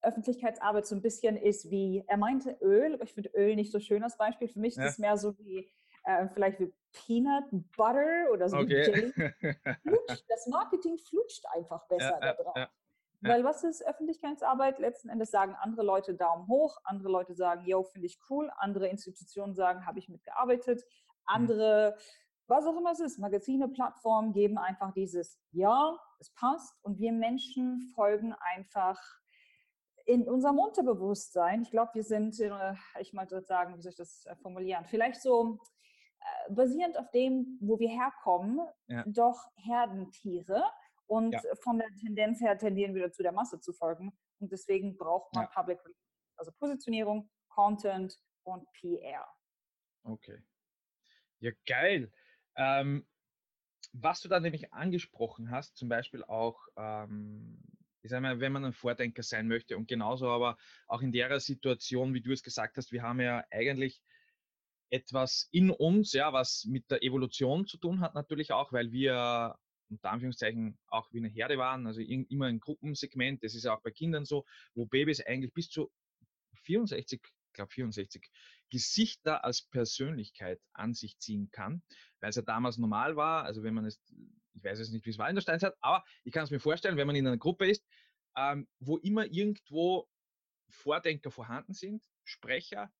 Öffentlichkeitsarbeit 0.00 0.86
so 0.86 0.94
ein 0.94 1.02
bisschen 1.02 1.36
ist 1.36 1.70
wie, 1.70 2.04
er 2.06 2.18
meinte 2.18 2.56
Öl, 2.60 2.94
aber 2.94 3.02
ich 3.02 3.14
finde 3.14 3.30
Öl 3.30 3.56
nicht 3.56 3.72
so 3.72 3.80
schön 3.80 4.04
als 4.04 4.16
Beispiel. 4.16 4.46
Für 4.48 4.60
mich 4.60 4.76
ja. 4.76 4.84
ist 4.84 4.92
es 4.92 4.98
mehr 4.98 5.16
so 5.16 5.36
wie, 5.38 5.68
äh, 6.04 6.28
vielleicht 6.28 6.60
wie 6.60 6.72
Peanut 6.92 7.44
Butter 7.76 8.30
oder 8.32 8.48
so 8.48 8.58
okay. 8.58 9.12
Das 10.28 10.46
Marketing 10.46 10.98
flutscht 10.98 11.44
einfach 11.46 11.86
besser 11.88 12.18
ja, 12.20 12.20
da 12.20 12.32
drauf. 12.34 12.56
Ja, 12.56 12.68
Weil 13.20 13.44
was 13.44 13.64
ist 13.64 13.86
Öffentlichkeitsarbeit? 13.86 14.78
Letzten 14.78 15.08
Endes 15.08 15.30
sagen 15.30 15.54
andere 15.60 15.84
Leute 15.84 16.14
Daumen 16.14 16.48
hoch, 16.48 16.78
andere 16.84 17.10
Leute 17.10 17.34
sagen, 17.34 17.64
yo, 17.64 17.84
finde 17.84 18.06
ich 18.06 18.18
cool, 18.28 18.50
andere 18.56 18.88
Institutionen 18.88 19.54
sagen, 19.54 19.86
habe 19.86 19.98
ich 19.98 20.08
mitgearbeitet, 20.08 20.80
mhm. 20.80 21.22
andere, 21.26 21.94
mhm. 21.96 22.00
was 22.48 22.66
auch 22.66 22.76
immer 22.76 22.92
es 22.92 23.00
ist, 23.00 23.18
Magazine, 23.18 23.68
Plattformen 23.68 24.32
geben 24.32 24.58
einfach 24.58 24.92
dieses 24.92 25.38
Ja, 25.52 25.98
es 26.18 26.30
passt 26.34 26.76
und 26.84 26.98
wir 26.98 27.12
Menschen 27.12 27.92
folgen 27.94 28.34
einfach 28.40 29.00
in 30.04 30.28
unserem 30.28 30.58
Unterbewusstsein, 30.58 31.62
ich 31.62 31.70
glaube, 31.70 31.92
wir 31.94 32.02
sind, 32.04 32.40
äh, 32.40 32.74
ich 32.98 33.12
mal 33.12 33.28
sagen, 33.28 33.76
wie 33.76 33.82
soll 33.82 33.90
ich 33.90 33.96
das 33.96 34.26
äh, 34.26 34.34
formulieren, 34.34 34.84
vielleicht 34.84 35.22
so 35.22 35.60
basierend 36.50 36.98
auf 36.98 37.10
dem, 37.10 37.58
wo 37.60 37.78
wir 37.78 37.88
herkommen, 37.88 38.60
ja. 38.88 39.04
doch 39.06 39.38
Herdentiere 39.56 40.64
und 41.06 41.32
ja. 41.32 41.40
von 41.62 41.78
der 41.78 41.88
Tendenz 42.00 42.40
her 42.40 42.56
tendieren 42.58 42.94
wir 42.94 43.02
dazu, 43.02 43.22
der 43.22 43.32
Masse 43.32 43.60
zu 43.60 43.72
folgen. 43.72 44.12
Und 44.38 44.50
deswegen 44.50 44.96
braucht 44.96 45.34
man 45.34 45.44
ja. 45.44 45.50
Public, 45.50 45.78
also 46.36 46.52
Positionierung, 46.52 47.30
Content 47.48 48.18
und 48.44 48.66
PR. 48.72 49.26
Okay. 50.04 50.42
Ja, 51.40 51.52
geil. 51.66 52.10
Ähm, 52.56 53.06
was 53.92 54.20
du 54.20 54.28
da 54.28 54.40
nämlich 54.40 54.72
angesprochen 54.72 55.50
hast, 55.50 55.76
zum 55.76 55.88
Beispiel 55.88 56.24
auch 56.24 56.66
ähm, 56.76 57.62
ich 58.02 58.10
sage 58.10 58.22
mal, 58.22 58.40
wenn 58.40 58.52
man 58.52 58.64
ein 58.64 58.72
Vordenker 58.72 59.22
sein 59.22 59.48
möchte 59.48 59.76
und 59.76 59.88
genauso 59.88 60.28
aber 60.28 60.58
auch 60.88 61.02
in 61.02 61.12
der 61.12 61.38
Situation, 61.40 62.14
wie 62.14 62.20
du 62.20 62.32
es 62.32 62.42
gesagt 62.42 62.76
hast, 62.76 62.92
wir 62.92 63.02
haben 63.02 63.20
ja 63.20 63.44
eigentlich 63.50 64.02
etwas 64.92 65.48
in 65.52 65.70
uns, 65.70 66.12
ja, 66.12 66.32
was 66.32 66.64
mit 66.66 66.90
der 66.90 67.02
Evolution 67.02 67.66
zu 67.66 67.78
tun 67.78 68.00
hat 68.00 68.14
natürlich 68.14 68.52
auch, 68.52 68.72
weil 68.72 68.92
wir 68.92 69.56
unter 69.88 70.10
Anführungszeichen 70.10 70.78
auch 70.86 71.10
wie 71.12 71.18
eine 71.18 71.28
Herde 71.28 71.58
waren, 71.58 71.86
also 71.86 72.00
immer 72.00 72.46
ein 72.46 72.60
Gruppensegment, 72.60 73.42
das 73.42 73.54
ist 73.54 73.64
ja 73.64 73.74
auch 73.74 73.82
bei 73.82 73.90
Kindern 73.90 74.24
so, 74.24 74.44
wo 74.74 74.86
Babys 74.86 75.20
eigentlich 75.20 75.52
bis 75.52 75.68
zu 75.68 75.90
64, 76.64 77.20
ich 77.22 77.52
glaube 77.54 77.72
64 77.72 78.30
Gesichter 78.70 79.44
als 79.44 79.62
Persönlichkeit 79.62 80.60
an 80.72 80.94
sich 80.94 81.18
ziehen 81.18 81.50
kann, 81.50 81.82
weil 82.20 82.30
es 82.30 82.36
ja 82.36 82.42
damals 82.42 82.78
normal 82.78 83.16
war, 83.16 83.44
also 83.44 83.62
wenn 83.62 83.74
man 83.74 83.86
es 83.86 84.00
ich 84.54 84.62
weiß 84.62 84.78
jetzt 84.78 84.92
nicht, 84.92 85.06
wie 85.06 85.10
es 85.10 85.18
war 85.18 85.28
in 85.28 85.34
der 85.34 85.42
Steinzeit, 85.42 85.74
aber 85.80 86.04
ich 86.24 86.32
kann 86.32 86.44
es 86.44 86.50
mir 86.50 86.60
vorstellen, 86.60 86.98
wenn 86.98 87.06
man 87.06 87.16
in 87.16 87.26
einer 87.26 87.38
Gruppe 87.38 87.66
ist, 87.68 87.84
ähm, 88.36 88.68
wo 88.78 88.98
immer 88.98 89.24
irgendwo 89.26 90.06
Vordenker 90.68 91.30
vorhanden 91.30 91.72
sind, 91.72 92.02
Sprecher, 92.24 92.92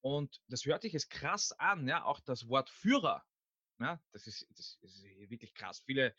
und 0.00 0.40
das 0.48 0.64
hört 0.64 0.82
sich 0.82 0.92
jetzt 0.92 1.10
krass 1.10 1.52
an, 1.58 1.88
ja, 1.88 2.04
auch 2.04 2.20
das 2.20 2.48
Wort 2.48 2.70
Führer, 2.70 3.24
ja, 3.80 4.00
das 4.12 4.26
ist, 4.26 4.46
das 4.50 4.78
ist 4.82 5.04
wirklich 5.30 5.54
krass. 5.54 5.82
Viele 5.84 6.14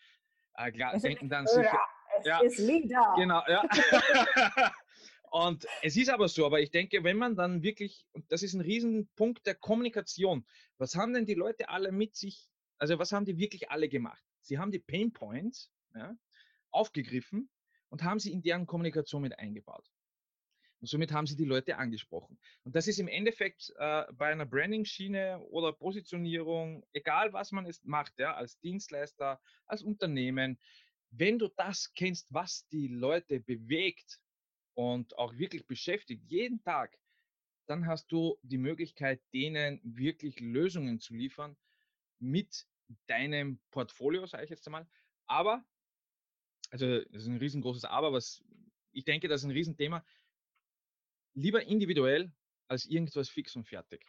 äh, 0.55 0.71
denken 0.71 1.29
dann 1.29 1.47
sicher, 1.47 1.79
es 2.19 2.25
ja, 2.25 2.39
ist 2.39 2.57
Leader. 2.59 3.13
Genau, 3.17 3.43
ja. 3.47 3.63
und 5.31 5.65
es 5.81 5.95
ist 5.97 6.09
aber 6.09 6.27
so, 6.27 6.45
aber 6.45 6.61
ich 6.61 6.71
denke, 6.71 7.03
wenn 7.03 7.17
man 7.17 7.35
dann 7.35 7.61
wirklich, 7.63 8.05
und 8.13 8.31
das 8.31 8.43
ist 8.43 8.53
ein 8.53 8.61
Riesenpunkt 8.61 9.45
der 9.45 9.55
Kommunikation, 9.55 10.45
was 10.77 10.95
haben 10.95 11.13
denn 11.13 11.25
die 11.25 11.33
Leute 11.33 11.69
alle 11.69 11.91
mit 11.91 12.15
sich, 12.15 12.49
also 12.77 12.97
was 12.99 13.11
haben 13.11 13.25
die 13.25 13.37
wirklich 13.37 13.69
alle 13.71 13.89
gemacht? 13.89 14.23
Sie 14.41 14.57
haben 14.57 14.71
die 14.71 14.79
Pain 14.79 15.11
Points 15.11 15.71
ja, 15.95 16.15
aufgegriffen 16.71 17.49
und 17.89 18.03
haben 18.03 18.19
sie 18.19 18.31
in 18.31 18.41
deren 18.41 18.65
Kommunikation 18.65 19.21
mit 19.21 19.37
eingebaut. 19.37 19.89
Und 20.79 20.87
somit 20.87 21.11
haben 21.11 21.27
sie 21.27 21.35
die 21.35 21.45
Leute 21.45 21.77
angesprochen. 21.77 22.39
Und 22.63 22.75
das 22.75 22.87
ist 22.87 22.99
im 22.99 23.07
Endeffekt 23.07 23.73
äh, 23.77 24.05
bei 24.13 24.31
einer 24.31 24.45
Branding-Schiene 24.45 25.39
oder 25.49 25.73
Positionierung, 25.73 26.85
egal 26.93 27.33
was 27.33 27.51
man 27.51 27.65
es 27.65 27.83
macht, 27.83 28.17
ja, 28.17 28.33
als 28.35 28.59
Dienstleister, 28.59 29.41
als 29.65 29.83
Unternehmen, 29.83 30.57
wenn 31.11 31.39
du 31.39 31.49
das 31.49 31.93
kennst, 31.93 32.33
was 32.33 32.67
die 32.69 32.87
Leute 32.87 33.39
bewegt 33.39 34.19
und 34.73 35.17
auch 35.17 35.35
wirklich 35.37 35.67
beschäftigt, 35.67 36.23
jeden 36.27 36.61
Tag, 36.61 36.97
dann 37.67 37.85
hast 37.85 38.11
du 38.11 38.37
die 38.41 38.57
Möglichkeit, 38.57 39.21
denen 39.33 39.79
wirklich 39.83 40.39
Lösungen 40.39 40.99
zu 40.99 41.13
liefern 41.13 41.57
mit 42.19 42.65
deinem 43.07 43.59
Portfolio, 43.71 44.25
sage 44.25 44.45
ich 44.45 44.49
jetzt 44.49 44.65
einmal. 44.67 44.87
Aber, 45.27 45.63
also 46.71 47.03
das 47.05 47.23
ist 47.23 47.27
ein 47.27 47.37
riesengroßes 47.37 47.85
Aber, 47.85 48.13
was 48.13 48.43
ich 48.91 49.05
denke, 49.05 49.27
das 49.27 49.41
ist 49.41 49.45
ein 49.45 49.51
Riesenthema. 49.51 50.03
Lieber 51.39 51.63
individuell 51.63 52.33
als 52.67 52.85
irgendwas 52.85 53.29
fix 53.29 53.55
und 53.55 53.63
fertig. 53.63 54.05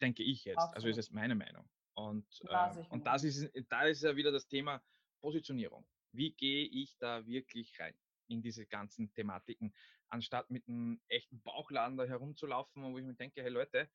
Denke 0.00 0.22
ich 0.22 0.44
jetzt. 0.44 0.58
Absolut. 0.58 0.76
Also 0.76 0.88
ist 0.88 0.98
es 0.98 1.10
meine 1.10 1.34
Meinung. 1.34 1.68
Und, 1.94 2.26
äh, 2.48 2.84
und 2.88 3.06
das 3.06 3.22
ist, 3.22 3.52
da 3.68 3.82
ist 3.82 4.02
ja 4.02 4.16
wieder 4.16 4.32
das 4.32 4.48
Thema 4.48 4.82
Positionierung. 5.20 5.86
Wie 6.12 6.32
gehe 6.32 6.64
ich 6.64 6.96
da 6.96 7.26
wirklich 7.26 7.78
rein 7.78 7.94
in 8.28 8.40
diese 8.40 8.64
ganzen 8.64 9.12
Thematiken, 9.12 9.74
anstatt 10.08 10.50
mit 10.50 10.66
einem 10.66 11.02
echten 11.08 11.42
Bauchladen 11.42 11.98
da 11.98 12.04
herumzulaufen, 12.04 12.82
wo 12.82 12.98
ich 12.98 13.04
mir 13.04 13.14
denke, 13.14 13.42
hey 13.42 13.50
Leute, 13.50 13.90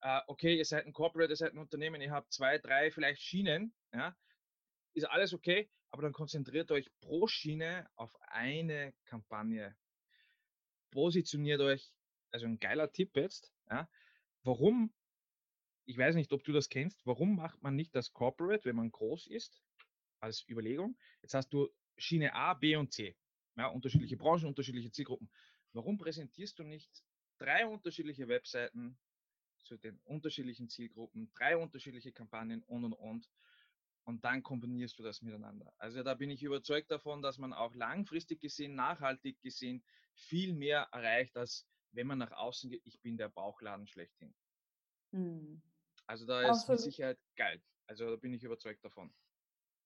äh, 0.00 0.20
okay, 0.26 0.56
ihr 0.56 0.64
seid 0.64 0.86
ein 0.86 0.92
Corporate, 0.92 1.32
ihr 1.32 1.36
seid 1.36 1.52
ein 1.52 1.58
Unternehmen, 1.58 2.00
ihr 2.00 2.10
habt 2.10 2.32
zwei, 2.32 2.58
drei 2.58 2.90
vielleicht 2.90 3.22
Schienen, 3.22 3.72
ja, 3.94 4.16
ist 4.94 5.04
alles 5.04 5.32
okay, 5.32 5.70
aber 5.90 6.02
dann 6.02 6.12
konzentriert 6.12 6.72
euch 6.72 6.90
pro 7.00 7.28
Schiene 7.28 7.88
auf 7.94 8.12
eine 8.22 8.92
Kampagne. 9.04 9.76
Positioniert 10.90 11.60
euch, 11.60 11.92
also 12.30 12.46
ein 12.46 12.58
geiler 12.58 12.92
Tipp 12.92 13.16
jetzt, 13.16 13.52
ja, 13.70 13.88
warum, 14.42 14.92
ich 15.84 15.96
weiß 15.98 16.14
nicht, 16.14 16.32
ob 16.32 16.44
du 16.44 16.52
das 16.52 16.68
kennst, 16.68 17.04
warum 17.06 17.36
macht 17.36 17.62
man 17.62 17.76
nicht 17.76 17.94
das 17.94 18.12
Corporate, 18.12 18.64
wenn 18.64 18.76
man 18.76 18.90
groß 18.90 19.26
ist, 19.28 19.62
als 20.20 20.48
Überlegung? 20.48 20.96
Jetzt 21.22 21.34
hast 21.34 21.52
du 21.52 21.68
Schiene 21.96 22.34
A, 22.34 22.54
B 22.54 22.76
und 22.76 22.92
C, 22.92 23.16
ja, 23.56 23.68
unterschiedliche 23.68 24.16
Branchen, 24.16 24.46
unterschiedliche 24.46 24.90
Zielgruppen. 24.90 25.30
Warum 25.72 25.98
präsentierst 25.98 26.58
du 26.58 26.64
nicht 26.64 27.02
drei 27.38 27.66
unterschiedliche 27.66 28.28
Webseiten 28.28 28.98
zu 29.66 29.76
den 29.76 29.98
unterschiedlichen 30.04 30.68
Zielgruppen, 30.68 31.30
drei 31.34 31.56
unterschiedliche 31.56 32.12
Kampagnen 32.12 32.62
und 32.62 32.84
und 32.84 32.92
und. 32.92 33.28
Und 34.06 34.24
dann 34.24 34.42
kombinierst 34.44 34.96
du 35.00 35.02
das 35.02 35.20
miteinander. 35.20 35.72
Also 35.78 36.04
da 36.04 36.14
bin 36.14 36.30
ich 36.30 36.44
überzeugt 36.44 36.92
davon, 36.92 37.22
dass 37.22 37.38
man 37.38 37.52
auch 37.52 37.74
langfristig 37.74 38.40
gesehen, 38.40 38.76
nachhaltig 38.76 39.40
gesehen 39.42 39.82
viel 40.14 40.54
mehr 40.54 40.88
erreicht, 40.92 41.36
als 41.36 41.66
wenn 41.90 42.06
man 42.06 42.18
nach 42.18 42.30
außen 42.30 42.70
geht, 42.70 42.82
ich 42.84 43.00
bin 43.00 43.16
der 43.16 43.28
Bauchladen 43.28 43.88
schlechthin. 43.88 44.32
Hm. 45.10 45.60
Also 46.06 46.24
da 46.24 46.42
ist 46.42 46.48
Absolut. 46.50 46.80
mit 46.80 46.92
Sicherheit 46.92 47.18
geil. 47.34 47.60
Also 47.88 48.10
da 48.10 48.16
bin 48.16 48.32
ich 48.32 48.44
überzeugt 48.44 48.84
davon. 48.84 49.12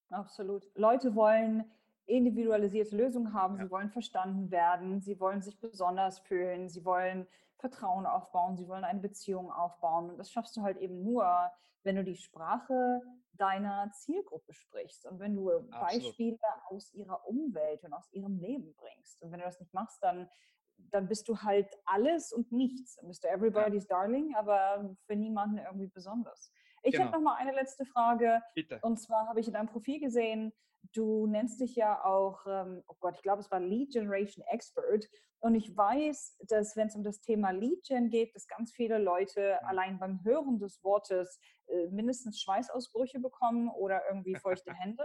Absolut. 0.09 0.69
Leute 0.75 1.15
wollen 1.15 1.71
individualisierte 2.11 2.95
Lösungen 2.95 3.33
haben, 3.33 3.57
ja. 3.57 3.65
sie 3.65 3.71
wollen 3.71 3.89
verstanden 3.89 4.51
werden, 4.51 5.01
sie 5.01 5.19
wollen 5.19 5.41
sich 5.41 5.59
besonders 5.59 6.19
fühlen, 6.19 6.69
sie 6.69 6.85
wollen 6.85 7.27
Vertrauen 7.57 8.05
aufbauen, 8.05 8.57
sie 8.57 8.67
wollen 8.67 8.83
eine 8.83 8.99
Beziehung 8.99 9.51
aufbauen. 9.51 10.09
Und 10.09 10.17
das 10.17 10.31
schaffst 10.31 10.57
du 10.57 10.63
halt 10.63 10.77
eben 10.77 11.03
nur, 11.03 11.51
wenn 11.83 11.95
du 11.95 12.03
die 12.03 12.15
Sprache 12.15 13.01
deiner 13.33 13.91
Zielgruppe 13.93 14.53
sprichst 14.53 15.05
und 15.05 15.19
wenn 15.19 15.35
du 15.35 15.49
Absolut. 15.51 15.71
Beispiele 15.81 16.37
aus 16.65 16.93
ihrer 16.93 17.27
Umwelt 17.27 17.83
und 17.83 17.93
aus 17.93 18.11
ihrem 18.11 18.37
Leben 18.37 18.75
bringst. 18.75 19.21
Und 19.21 19.31
wenn 19.31 19.39
du 19.39 19.45
das 19.45 19.59
nicht 19.59 19.73
machst, 19.73 20.03
dann, 20.03 20.29
dann 20.77 21.07
bist 21.07 21.27
du 21.27 21.37
halt 21.37 21.75
alles 21.85 22.33
und 22.33 22.51
nichts. 22.51 22.97
Dann 22.97 23.07
bist 23.07 23.23
du 23.23 23.29
everybody's 23.29 23.87
darling, 23.87 24.35
aber 24.35 24.95
für 25.05 25.15
niemanden 25.15 25.57
irgendwie 25.57 25.87
besonders. 25.87 26.51
Ich 26.83 26.93
genau. 26.93 27.05
habe 27.05 27.17
noch 27.17 27.23
mal 27.23 27.35
eine 27.35 27.53
letzte 27.53 27.85
Frage. 27.85 28.41
Bitte. 28.55 28.79
Und 28.81 28.99
zwar 28.99 29.27
habe 29.27 29.39
ich 29.39 29.47
in 29.47 29.53
deinem 29.53 29.67
Profil 29.67 29.99
gesehen, 29.99 30.51
du 30.93 31.27
nennst 31.27 31.61
dich 31.61 31.75
ja 31.75 32.03
auch, 32.03 32.45
ähm, 32.47 32.83
oh 32.87 32.95
Gott, 32.99 33.15
ich 33.15 33.21
glaube, 33.21 33.41
es 33.41 33.51
war 33.51 33.59
Lead 33.59 33.91
Generation 33.91 34.43
Expert. 34.47 35.07
Und 35.39 35.55
ich 35.55 35.75
weiß, 35.75 36.37
dass 36.47 36.75
wenn 36.75 36.87
es 36.87 36.95
um 36.95 37.03
das 37.03 37.19
Thema 37.19 37.51
Lead 37.51 37.83
Gen 37.83 38.09
geht, 38.09 38.35
dass 38.35 38.47
ganz 38.47 38.71
viele 38.71 38.97
Leute 38.99 39.57
mhm. 39.61 39.67
allein 39.67 39.99
beim 39.99 40.23
Hören 40.23 40.59
des 40.59 40.83
Wortes 40.83 41.39
äh, 41.67 41.87
mindestens 41.87 42.39
Schweißausbrüche 42.41 43.19
bekommen 43.19 43.69
oder 43.69 44.01
irgendwie 44.07 44.35
feuchte 44.35 44.73
Hände 44.79 45.03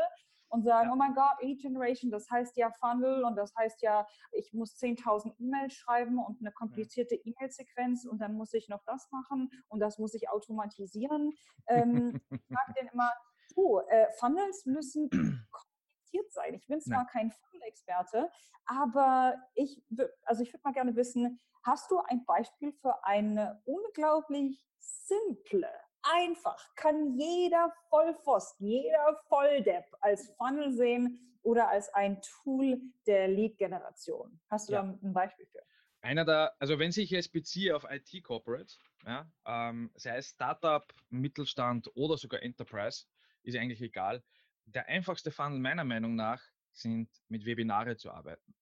und 0.48 0.64
sagen, 0.64 0.88
ja. 0.88 0.92
oh 0.92 0.96
mein 0.96 1.14
Gott, 1.14 1.36
Lead 1.40 1.60
Generation, 1.60 2.10
das 2.10 2.28
heißt 2.30 2.56
ja 2.56 2.70
Funnel 2.70 3.24
und 3.24 3.36
das 3.36 3.54
heißt 3.56 3.82
ja, 3.82 4.06
ich 4.32 4.52
muss 4.52 4.76
10.000 4.76 5.34
E-Mails 5.38 5.74
schreiben 5.74 6.18
und 6.18 6.40
eine 6.40 6.52
komplizierte 6.52 7.14
E-Mail-Sequenz 7.14 8.04
und 8.04 8.18
dann 8.18 8.34
muss 8.34 8.52
ich 8.54 8.68
noch 8.68 8.82
das 8.84 9.10
machen 9.10 9.50
und 9.68 9.80
das 9.80 9.98
muss 9.98 10.14
ich 10.14 10.28
automatisieren. 10.28 11.32
Ähm, 11.68 12.20
ich 12.30 12.46
sage 12.48 12.74
denen 12.78 12.90
immer, 12.90 13.12
du, 13.56 13.80
äh, 13.88 14.06
Funnels 14.20 14.66
müssen 14.66 15.10
kompliziert 15.10 16.32
sein. 16.32 16.54
Ich 16.54 16.66
bin 16.68 16.80
zwar 16.80 16.98
Nein. 16.98 17.06
kein 17.12 17.32
Funnel-Experte, 17.32 18.30
aber 18.66 19.34
ich, 19.54 19.82
also 20.24 20.42
ich 20.42 20.52
würde 20.52 20.62
mal 20.62 20.72
gerne 20.72 20.94
wissen, 20.94 21.40
hast 21.64 21.90
du 21.90 21.98
ein 21.98 22.24
Beispiel 22.24 22.72
für 22.72 23.04
eine 23.04 23.60
unglaublich 23.64 24.64
simple 24.78 25.68
einfach, 26.14 26.74
kann 26.74 27.18
jeder 27.18 27.72
Vollpfosten, 27.88 28.66
jeder 28.66 29.20
Volldepp 29.28 29.84
als 30.00 30.30
Funnel 30.36 30.72
sehen 30.72 31.38
oder 31.42 31.68
als 31.68 31.92
ein 31.94 32.20
Tool 32.22 32.80
der 33.06 33.28
Lead-Generation. 33.28 34.40
Hast 34.48 34.68
du 34.68 34.72
ja. 34.74 34.82
da 34.82 34.98
ein 35.02 35.12
Beispiel 35.12 35.46
für? 35.46 35.62
Einer 36.00 36.24
der, 36.24 36.54
also 36.58 36.78
wenn 36.78 36.90
ich 36.90 37.10
jetzt 37.10 37.32
beziehe 37.32 37.74
auf 37.74 37.86
IT 37.90 38.22
Corporate, 38.22 38.74
ja, 39.04 39.30
ähm, 39.46 39.90
sei 39.94 40.16
es 40.16 40.28
Startup, 40.30 40.84
Mittelstand 41.08 41.90
oder 41.94 42.16
sogar 42.16 42.42
Enterprise, 42.42 43.06
ist 43.42 43.56
eigentlich 43.56 43.80
egal. 43.80 44.22
Der 44.66 44.86
einfachste 44.86 45.30
Funnel 45.30 45.58
meiner 45.58 45.84
Meinung 45.84 46.14
nach 46.14 46.42
sind 46.72 47.08
mit 47.28 47.46
Webinare 47.46 47.96
zu 47.96 48.10
arbeiten. 48.10 48.54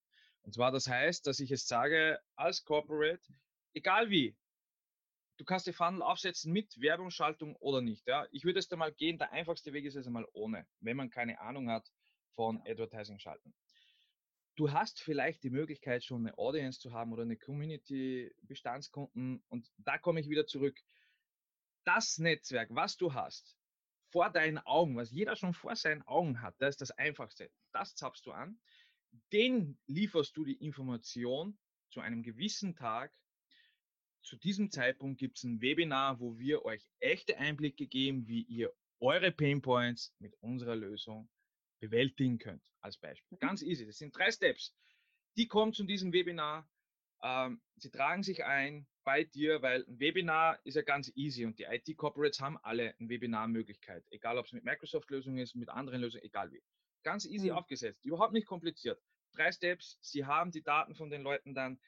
Und 0.43 0.53
zwar 0.53 0.71
das 0.71 0.87
heißt, 0.87 1.25
dass 1.27 1.39
ich 1.39 1.51
es 1.51 1.67
sage, 1.67 2.19
als 2.35 2.63
Corporate, 2.63 3.21
egal 3.73 4.09
wie, 4.09 4.35
du 5.37 5.45
kannst 5.45 5.67
die 5.67 5.73
Funnel 5.73 6.01
aufsetzen 6.01 6.51
mit 6.51 6.79
Werbungsschaltung 6.79 7.55
oder 7.57 7.81
nicht. 7.81 8.07
Ja? 8.07 8.27
Ich 8.31 8.43
würde 8.43 8.59
es 8.59 8.67
da 8.67 8.75
mal 8.75 8.93
gehen, 8.93 9.17
der 9.17 9.31
einfachste 9.31 9.73
Weg 9.73 9.85
ist 9.85 9.95
es 9.95 10.07
einmal 10.07 10.27
ohne, 10.33 10.67
wenn 10.79 10.97
man 10.97 11.09
keine 11.09 11.39
Ahnung 11.39 11.69
hat 11.69 11.91
von 12.33 12.61
Advertising 12.65 13.19
schalten. 13.19 13.53
Du 14.55 14.71
hast 14.71 15.01
vielleicht 15.01 15.43
die 15.43 15.49
Möglichkeit, 15.49 16.03
schon 16.03 16.25
eine 16.25 16.37
Audience 16.37 16.79
zu 16.79 16.93
haben 16.93 17.11
oder 17.11 17.23
eine 17.23 17.35
Community, 17.35 18.33
Bestandskunden. 18.43 19.43
Und 19.49 19.69
da 19.77 19.97
komme 19.97 20.21
ich 20.21 20.29
wieder 20.29 20.45
zurück. 20.45 20.79
Das 21.83 22.17
Netzwerk, 22.17 22.69
was 22.71 22.95
du 22.95 23.13
hast, 23.13 23.57
vor 24.11 24.29
deinen 24.29 24.59
Augen, 24.59 24.95
was 24.95 25.11
jeder 25.11 25.35
schon 25.35 25.53
vor 25.53 25.75
seinen 25.75 26.03
Augen 26.03 26.41
hat, 26.41 26.55
das 26.59 26.75
ist 26.75 26.81
das 26.81 26.91
Einfachste. 26.91 27.51
Das 27.73 27.95
zapfst 27.95 28.25
du 28.25 28.31
an. 28.31 28.57
Den 29.33 29.77
lieferst 29.87 30.37
du 30.37 30.45
die 30.45 30.65
Information 30.65 31.57
zu 31.89 31.99
einem 31.99 32.23
gewissen 32.23 32.75
Tag 32.75 33.13
zu 34.25 34.35
diesem 34.37 34.71
Zeitpunkt 34.71 35.19
gibt 35.19 35.37
es 35.37 35.43
ein 35.43 35.61
Webinar, 35.61 36.19
wo 36.19 36.37
wir 36.39 36.65
euch 36.65 36.83
echte 36.99 37.37
Einblicke 37.37 37.85
geben, 37.85 38.27
wie 38.27 38.41
ihr 38.41 38.73
eure 38.99 39.31
Painpoints 39.31 40.15
mit 40.19 40.33
unserer 40.41 40.75
Lösung 40.75 41.29
bewältigen 41.79 42.39
könnt, 42.39 42.63
als 42.81 42.97
Beispiel. 42.97 43.37
Mhm. 43.37 43.39
Ganz 43.39 43.61
easy. 43.61 43.85
Das 43.85 43.97
sind 43.97 44.17
drei 44.17 44.31
Steps. 44.31 44.75
Die 45.37 45.47
kommen 45.47 45.73
zu 45.73 45.83
diesem 45.83 46.11
Webinar. 46.11 46.67
Ähm, 47.21 47.61
sie 47.75 47.91
tragen 47.91 48.23
sich 48.23 48.43
ein 48.43 48.87
bei 49.03 49.23
dir, 49.23 49.61
weil 49.61 49.85
ein 49.87 49.99
Webinar 49.99 50.59
ist 50.65 50.75
ja 50.75 50.81
ganz 50.81 51.11
easy 51.15 51.45
und 51.45 51.59
die 51.59 51.65
IT-Corporates 51.65 52.41
haben 52.41 52.57
alle 52.63 52.95
eine 52.97 53.09
Webinar-Möglichkeit. 53.09 54.03
Egal, 54.09 54.39
ob 54.39 54.47
es 54.47 54.53
mit 54.53 54.63
Microsoft-Lösungen 54.63 55.37
ist, 55.37 55.55
mit 55.55 55.69
anderen 55.69 56.01
Lösungen, 56.01 56.23
egal 56.23 56.51
wie. 56.51 56.63
Ganz 57.03 57.25
easy 57.25 57.51
mhm. 57.51 57.57
aufgesetzt. 57.57 58.03
Überhaupt 58.03 58.33
nicht 58.33 58.47
kompliziert. 58.47 58.99
Drei 59.33 59.51
Steps. 59.51 59.99
Sie 60.01 60.25
haben 60.25 60.51
die 60.51 60.63
Daten 60.63 60.95
von 60.95 61.11
den 61.11 61.21
Leuten 61.21 61.53
dann 61.53 61.79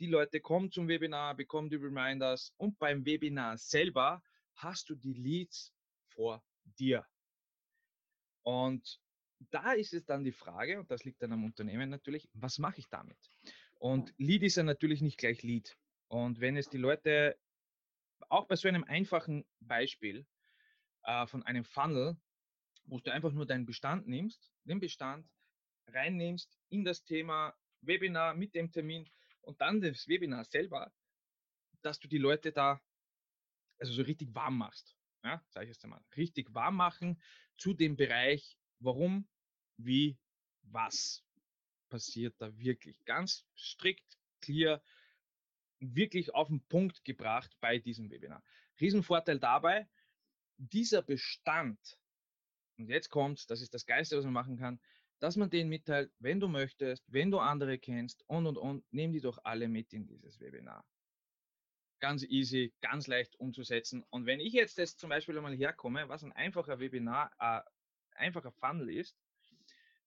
die 0.00 0.06
Leute 0.06 0.40
kommen 0.40 0.72
zum 0.72 0.88
Webinar, 0.88 1.34
bekommen 1.34 1.68
die 1.68 1.76
Reminders 1.76 2.54
und 2.56 2.78
beim 2.78 3.04
Webinar 3.04 3.58
selber 3.58 4.22
hast 4.54 4.88
du 4.88 4.94
die 4.94 5.12
Leads 5.12 5.74
vor 6.08 6.42
dir. 6.78 7.06
Und 8.42 9.00
da 9.50 9.72
ist 9.72 9.92
es 9.92 10.04
dann 10.06 10.24
die 10.24 10.32
Frage, 10.32 10.78
und 10.80 10.90
das 10.90 11.04
liegt 11.04 11.22
dann 11.22 11.32
am 11.32 11.44
Unternehmen 11.44 11.90
natürlich, 11.90 12.28
was 12.32 12.58
mache 12.58 12.78
ich 12.78 12.88
damit? 12.88 13.18
Und 13.74 14.12
Lead 14.16 14.42
ist 14.42 14.56
ja 14.56 14.62
natürlich 14.62 15.02
nicht 15.02 15.18
gleich 15.18 15.42
Lead. 15.42 15.76
Und 16.08 16.40
wenn 16.40 16.56
es 16.56 16.68
die 16.68 16.78
Leute, 16.78 17.38
auch 18.28 18.46
bei 18.46 18.56
so 18.56 18.68
einem 18.68 18.84
einfachen 18.84 19.46
Beispiel 19.60 20.26
äh, 21.04 21.26
von 21.26 21.42
einem 21.42 21.64
Funnel, 21.64 22.16
wo 22.84 22.98
du 23.00 23.12
einfach 23.12 23.32
nur 23.32 23.46
deinen 23.46 23.66
Bestand 23.66 24.08
nimmst, 24.08 24.50
den 24.64 24.80
Bestand 24.80 25.28
reinnimmst 25.88 26.58
in 26.68 26.84
das 26.84 27.04
Thema 27.04 27.54
Webinar 27.82 28.34
mit 28.34 28.54
dem 28.54 28.70
Termin, 28.72 29.08
und 29.42 29.60
dann 29.60 29.80
das 29.80 30.08
Webinar 30.08 30.44
selber, 30.44 30.92
dass 31.82 31.98
du 31.98 32.08
die 32.08 32.18
Leute 32.18 32.52
da 32.52 32.80
also 33.78 33.92
so 33.92 34.02
richtig 34.02 34.34
warm 34.34 34.58
machst. 34.58 34.96
Ja, 35.24 35.44
sage 35.48 35.66
ich 35.66 35.70
jetzt 35.70 35.84
einmal. 35.84 36.02
Richtig 36.16 36.54
warm 36.54 36.76
machen 36.76 37.20
zu 37.56 37.74
dem 37.74 37.96
Bereich, 37.96 38.56
warum, 38.78 39.28
wie, 39.76 40.18
was 40.62 41.24
passiert 41.88 42.34
da 42.38 42.56
wirklich. 42.56 43.04
Ganz 43.04 43.46
strikt, 43.56 44.18
clear, 44.40 44.82
wirklich 45.78 46.34
auf 46.34 46.48
den 46.48 46.62
Punkt 46.66 47.04
gebracht 47.04 47.54
bei 47.60 47.78
diesem 47.78 48.10
Webinar. 48.10 48.42
Riesenvorteil 48.80 49.38
dabei, 49.38 49.88
dieser 50.56 51.02
Bestand, 51.02 51.98
und 52.78 52.88
jetzt 52.88 53.10
kommt, 53.10 53.50
das 53.50 53.60
ist 53.60 53.74
das 53.74 53.84
Geiste, 53.84 54.16
was 54.16 54.24
man 54.24 54.32
machen 54.32 54.56
kann, 54.56 54.80
dass 55.20 55.36
man 55.36 55.50
denen 55.50 55.70
mitteilt, 55.70 56.10
wenn 56.18 56.40
du 56.40 56.48
möchtest, 56.48 57.04
wenn 57.12 57.30
du 57.30 57.38
andere 57.38 57.78
kennst 57.78 58.24
und 58.26 58.46
und 58.46 58.56
und, 58.56 58.84
nimm 58.90 59.12
die 59.12 59.20
doch 59.20 59.38
alle 59.44 59.68
mit 59.68 59.92
in 59.92 60.06
dieses 60.06 60.40
Webinar. 60.40 60.84
Ganz 62.00 62.24
easy, 62.24 62.74
ganz 62.80 63.06
leicht 63.06 63.36
umzusetzen. 63.36 64.04
Und 64.08 64.24
wenn 64.24 64.40
ich 64.40 64.54
jetzt 64.54 64.78
das 64.78 64.96
zum 64.96 65.10
Beispiel 65.10 65.36
einmal 65.36 65.54
herkomme, 65.54 66.08
was 66.08 66.24
ein 66.24 66.32
einfacher 66.32 66.80
Webinar, 66.80 67.30
äh, 67.38 67.60
einfacher 68.16 68.52
Funnel 68.52 68.88
ist, 68.90 69.16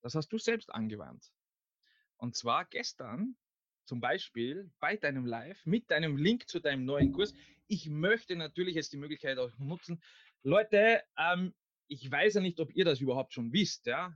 das 0.01 0.15
hast 0.15 0.29
du 0.29 0.39
selbst 0.39 0.73
angewandt. 0.73 1.31
Und 2.17 2.35
zwar 2.35 2.65
gestern 2.65 3.37
zum 3.85 3.99
Beispiel 3.99 4.71
bei 4.79 4.97
deinem 4.97 5.25
Live 5.25 5.65
mit 5.65 5.91
deinem 5.91 6.17
Link 6.17 6.47
zu 6.47 6.59
deinem 6.59 6.85
neuen 6.85 7.11
Kurs. 7.11 7.33
Ich 7.67 7.87
möchte 7.89 8.35
natürlich 8.35 8.75
jetzt 8.75 8.93
die 8.93 8.97
Möglichkeit 8.97 9.37
auch 9.37 9.51
nutzen. 9.57 10.01
Leute, 10.41 11.03
ähm, 11.17 11.53
ich 11.87 12.09
weiß 12.09 12.35
ja 12.35 12.41
nicht, 12.41 12.59
ob 12.59 12.73
ihr 12.73 12.85
das 12.85 13.01
überhaupt 13.01 13.33
schon 13.33 13.53
wisst, 13.53 13.85
ja. 13.85 14.15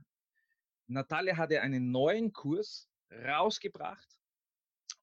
Natalia 0.88 1.36
hatte 1.36 1.60
einen 1.60 1.90
neuen 1.90 2.32
Kurs 2.32 2.88
rausgebracht 3.12 4.08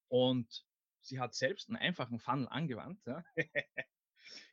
und 0.07 0.65
sie 1.01 1.19
hat 1.19 1.35
selbst 1.35 1.69
einen 1.69 1.77
einfachen 1.77 2.19
Funnel 2.19 2.47
angewandt, 2.49 2.99
ja, 3.05 3.23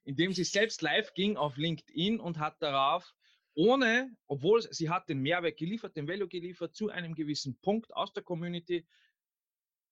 indem 0.05 0.33
sie 0.33 0.45
selbst 0.45 0.83
live 0.83 1.15
ging 1.15 1.37
auf 1.37 1.57
LinkedIn 1.57 2.21
und 2.21 2.39
hat 2.39 2.61
darauf, 2.61 3.15
ohne, 3.55 4.15
obwohl 4.27 4.63
sie 4.63 4.91
hat 4.91 5.09
den 5.09 5.21
Mehrwert 5.21 5.57
geliefert, 5.57 5.97
den 5.97 6.09
Value 6.09 6.29
geliefert 6.29 6.75
zu 6.75 6.91
einem 6.91 7.15
gewissen 7.15 7.59
Punkt 7.61 7.95
aus 7.95 8.13
der 8.13 8.23
Community 8.23 8.87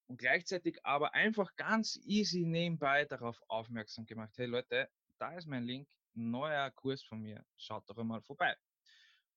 und 0.07 0.19
gleichzeitig 0.19 0.85
aber 0.85 1.15
einfach 1.15 1.57
ganz 1.57 1.99
easy 2.05 2.45
nebenbei 2.45 3.07
darauf 3.07 3.41
aufmerksam 3.49 4.05
gemacht, 4.05 4.37
hey 4.37 4.47
Leute, 4.47 4.91
da 5.19 5.37
ist 5.37 5.47
mein 5.47 5.65
Link, 5.65 5.89
neuer 6.15 6.71
Kurs 6.71 7.03
von 7.03 7.21
mir, 7.21 7.45
schaut 7.57 7.89
doch 7.89 7.97
einmal 7.97 8.21
vorbei. 8.23 8.57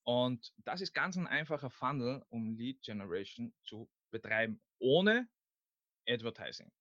Und 0.04 0.54
das 0.58 0.82
ist 0.82 0.94
ganz 0.94 1.18
ein 1.18 1.28
einfacher 1.28 1.70
Funnel, 1.70 2.26
um 2.30 2.56
Lead 2.56 2.82
Generation 2.82 3.54
zu 3.64 3.90
betreiben, 4.12 4.62
ohne 4.80 5.30
Advertising. 6.08 6.72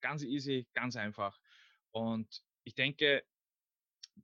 Ganz 0.00 0.22
easy, 0.22 0.66
ganz 0.72 0.96
einfach. 0.96 1.38
Und 1.90 2.42
ich 2.64 2.74
denke, 2.74 3.24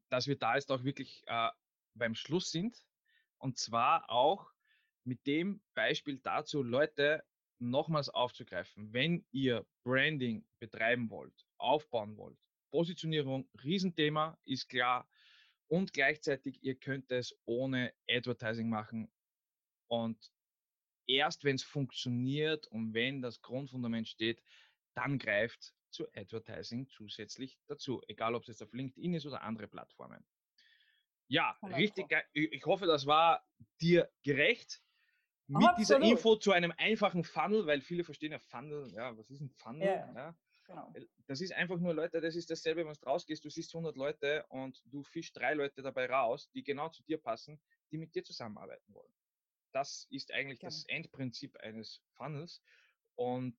dass 0.09 0.27
wir 0.27 0.39
da 0.39 0.55
jetzt 0.55 0.71
auch 0.73 0.85
wirklich 0.85 1.23
äh, 1.27 1.51
beim 1.95 2.15
Schluss 2.15 2.51
sind. 2.51 2.83
Und 3.39 3.59
zwar 3.59 4.11
auch 4.11 4.51
mit 5.05 5.27
dem 5.27 5.63
Beispiel 5.75 6.19
dazu, 6.19 6.63
Leute 6.63 7.23
nochmals 7.59 8.09
aufzugreifen, 8.09 8.93
wenn 8.93 9.25
ihr 9.31 9.67
Branding 9.85 10.47
betreiben 10.59 11.11
wollt, 11.11 11.47
aufbauen 11.59 12.17
wollt, 12.17 12.39
Positionierung, 12.71 13.49
Riesenthema, 13.63 14.39
ist 14.45 14.69
klar. 14.69 15.09
Und 15.69 15.93
gleichzeitig, 15.93 16.63
ihr 16.63 16.77
könnt 16.77 17.11
es 17.11 17.37
ohne 17.45 17.93
Advertising 18.09 18.69
machen. 18.69 19.11
Und 19.89 20.33
erst 21.07 21.45
wenn 21.45 21.57
es 21.57 21.63
funktioniert 21.63 22.67
und 22.69 22.95
wenn 22.95 23.23
das 23.23 23.43
Grundfundament 23.43 24.09
steht, 24.09 24.43
dann 24.95 25.19
greift 25.19 25.75
zu 25.91 26.07
Advertising 26.15 26.89
zusätzlich 26.89 27.59
dazu. 27.67 28.03
Egal, 28.09 28.35
ob 28.35 28.43
es 28.43 28.49
jetzt 28.49 28.63
auf 28.63 28.73
LinkedIn 28.73 29.15
ist 29.15 29.27
oder 29.27 29.43
andere 29.43 29.69
Plattformen. 29.69 30.25
Ja, 31.29 31.59
richtig 31.63 32.09
geil. 32.09 32.25
Ich 32.33 32.65
hoffe, 32.67 32.87
das 32.87 33.07
war 33.07 33.45
dir 33.81 34.11
gerecht. 34.23 34.81
Mit 35.49 35.63
Absolut. 35.63 35.79
dieser 35.79 36.01
Info 36.03 36.37
zu 36.37 36.53
einem 36.53 36.73
einfachen 36.77 37.25
Funnel, 37.25 37.67
weil 37.67 37.81
viele 37.81 38.05
verstehen 38.05 38.33
ja 38.33 38.39
Funnel, 38.39 38.93
ja, 38.93 39.17
was 39.17 39.31
ist 39.31 39.41
ein 39.41 39.51
Funnel? 39.51 39.83
Yeah. 39.83 40.13
Ja, 40.15 40.37
genau. 40.67 40.93
Das 41.27 41.41
ist 41.41 41.53
einfach 41.53 41.79
nur, 41.79 41.95
Leute, 41.95 42.21
das 42.21 42.37
ist 42.37 42.51
dasselbe, 42.51 42.85
wenn 42.87 42.93
du 42.93 43.07
rausgehst, 43.07 43.45
du 43.45 43.51
siehst 43.51 43.75
100 43.75 43.97
Leute 43.97 44.45
und 44.49 44.83
du 44.87 45.03
fischst 45.03 45.37
drei 45.37 45.55
Leute 45.55 45.83
dabei 45.83 46.07
raus, 46.07 46.51
die 46.53 46.63
genau 46.63 46.89
zu 46.89 47.03
dir 47.03 47.19
passen, 47.19 47.61
die 47.91 47.99
mit 47.99 48.15
dir 48.15 48.25
zusammenarbeiten 48.25 48.93
wollen. 48.95 49.13
Das 49.73 50.07
ist 50.11 50.33
eigentlich 50.33 50.61
genau. 50.61 50.71
das 50.71 50.85
Endprinzip 50.87 51.57
eines 51.59 52.03
Funnels. 52.15 52.63
Und 53.15 53.57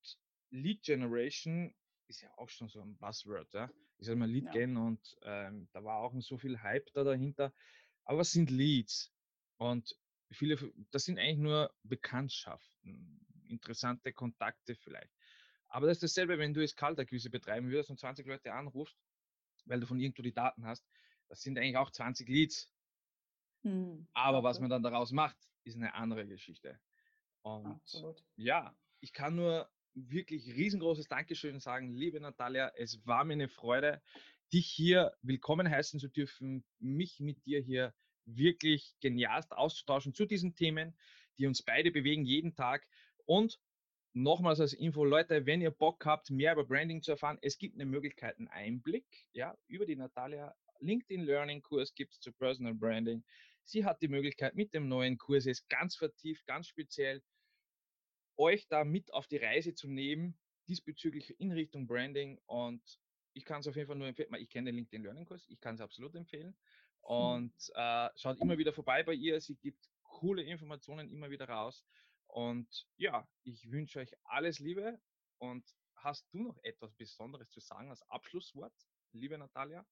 Lead 0.50 0.84
Generation 0.84 1.76
ist 2.08 2.22
ja 2.22 2.30
auch 2.38 2.50
schon 2.50 2.70
so 2.70 2.82
ein 2.82 2.98
Buzzword. 2.98 3.54
Ja? 3.54 3.72
Ich 3.98 4.08
sage 4.08 4.18
mal 4.18 4.30
Lead 4.30 4.52
Gen 4.52 4.76
ja. 4.76 4.82
und 4.82 5.18
ähm, 5.24 5.68
da 5.74 5.84
war 5.84 5.98
auch 5.98 6.14
so 6.20 6.38
viel 6.38 6.62
Hype 6.62 6.92
da 6.94 7.04
dahinter. 7.04 7.54
Aber 8.06 8.20
was 8.20 8.32
sind 8.32 8.50
Leads? 8.50 9.12
Und 9.58 9.96
viele, 10.32 10.58
das 10.92 11.06
sind 11.06 11.20
eigentlich 11.20 11.40
nur 11.40 11.74
Bekanntschaften, 11.84 13.26
interessante 13.48 14.14
Kontakte 14.14 14.76
vielleicht. 14.76 15.12
Aber 15.70 15.88
das 15.88 15.98
ist 15.98 16.04
dasselbe, 16.04 16.38
wenn 16.38 16.54
du 16.54 16.62
jetzt 16.62 16.78
Kaltakquise 16.78 17.30
betreiben 17.30 17.70
würdest 17.70 17.90
und 17.90 18.00
20 18.00 18.26
Leute 18.26 18.54
anrufst, 18.54 18.98
weil 19.66 19.80
du 19.80 19.88
von 19.88 20.00
irgendwo 20.00 20.22
die 20.22 20.34
Daten 20.34 20.66
hast. 20.66 20.86
Das 21.28 21.42
sind 21.42 21.58
eigentlich 21.58 21.78
auch 21.78 21.92
20 21.92 22.28
Leads. 22.30 22.72
Hm, 23.64 24.08
Aber 24.14 24.44
was 24.44 24.60
man 24.60 24.70
dann 24.70 24.84
daraus 24.84 25.12
macht, 25.12 25.38
ist 25.64 25.76
eine 25.76 25.94
andere 25.94 26.26
Geschichte. 26.26 26.80
Und 27.42 27.66
Absolut. 27.66 28.24
ja, 28.36 28.76
ich 29.02 29.14
kann 29.14 29.36
nur 29.36 29.70
wirklich 29.94 30.48
riesengroßes 30.48 31.08
Dankeschön 31.08 31.60
sagen, 31.60 31.94
liebe 31.94 32.20
Natalia. 32.20 32.72
Es 32.76 33.06
war 33.06 33.26
mir 33.26 33.34
eine 33.34 33.50
Freude, 33.50 34.02
dich 34.54 34.68
hier 34.68 35.14
willkommen 35.22 35.70
heißen 35.70 36.00
zu 36.00 36.08
dürfen, 36.08 36.64
mich 36.80 37.20
mit 37.20 37.46
dir 37.46 37.60
hier 37.62 37.94
wirklich 38.26 38.96
genialst 39.02 39.52
auszutauschen 39.52 40.14
zu 40.14 40.26
diesen 40.26 40.56
Themen, 40.56 40.96
die 41.38 41.48
uns 41.48 41.64
beide 41.64 41.92
bewegen 41.92 42.26
jeden 42.26 42.54
Tag. 42.54 42.88
Und 43.26 43.60
nochmals 44.24 44.60
als 44.60 44.74
Info, 44.74 45.06
Leute, 45.06 45.46
wenn 45.46 45.62
ihr 45.62 45.72
Bock 45.72 46.06
habt, 46.06 46.30
mehr 46.30 46.54
über 46.54 46.66
Branding 46.66 47.02
zu 47.02 47.12
erfahren, 47.12 47.38
es 47.42 47.58
gibt 47.58 47.76
eine 47.76 47.86
Möglichkeit, 47.86 48.38
einen 48.38 48.48
Einblick 48.48 49.06
ja, 49.34 49.58
über 49.68 49.86
die 49.86 49.96
Natalia. 49.96 50.56
LinkedIn 50.80 51.24
Learning 51.24 51.62
Kurs 51.62 51.94
gibt 51.94 52.14
es 52.14 52.20
zu 52.20 52.32
Personal 52.34 52.74
Branding. 52.76 53.24
Sie 53.64 53.86
hat 53.86 54.02
die 54.02 54.08
Möglichkeit 54.08 54.56
mit 54.56 54.74
dem 54.74 54.88
neuen 54.88 55.18
Kurs 55.18 55.46
jetzt 55.46 55.68
ganz 55.70 55.96
vertieft, 55.96 56.46
ganz 56.46 56.68
speziell 56.68 57.22
euch 58.38 58.68
da 58.68 58.84
mit 58.84 59.14
auf 59.14 59.28
die 59.28 59.38
Reise 59.38 59.74
zu 59.74 59.88
nehmen, 59.88 60.38
diesbezüglich 60.68 61.40
in 61.40 61.52
Richtung 61.52 61.88
Branding. 61.88 62.40
Und 62.46 62.82
ich 63.34 63.46
kann 63.46 63.60
es 63.60 63.68
auf 63.68 63.76
jeden 63.76 63.88
Fall 63.88 63.98
nur 63.98 64.08
empfehlen. 64.08 64.34
Ich 64.36 64.50
kenne 64.50 64.70
den 64.70 64.76
LinkedIn 64.76 65.04
Learning 65.04 65.26
Kurs, 65.26 65.46
ich 65.50 65.60
kann 65.60 65.76
es 65.76 65.82
absolut 65.82 66.16
empfehlen. 66.16 66.56
Hm. 67.04 67.16
Und 67.16 67.54
äh, 67.76 68.10
schaut 68.16 68.40
immer 68.40 68.58
wieder 68.58 68.74
vorbei 68.74 69.04
bei 69.04 69.14
ihr. 69.14 69.42
Sie 69.42 69.56
gibt 69.56 69.90
coole 70.04 70.44
Informationen 70.44 71.10
immer 71.10 71.30
wieder 71.30 71.48
raus. 71.48 71.86
Und 72.28 72.88
ja, 72.98 73.28
ich 73.44 73.72
wünsche 73.72 74.00
euch 74.00 74.12
alles 74.24 74.60
Liebe. 74.60 75.00
Und 75.40 75.66
hast 75.96 76.28
du 76.34 76.44
noch 76.44 76.58
etwas 76.64 76.94
Besonderes 76.94 77.50
zu 77.50 77.60
sagen 77.60 77.90
als 77.90 78.02
Abschlusswort, 78.10 78.74
liebe 79.12 79.38
Natalia? 79.38 79.86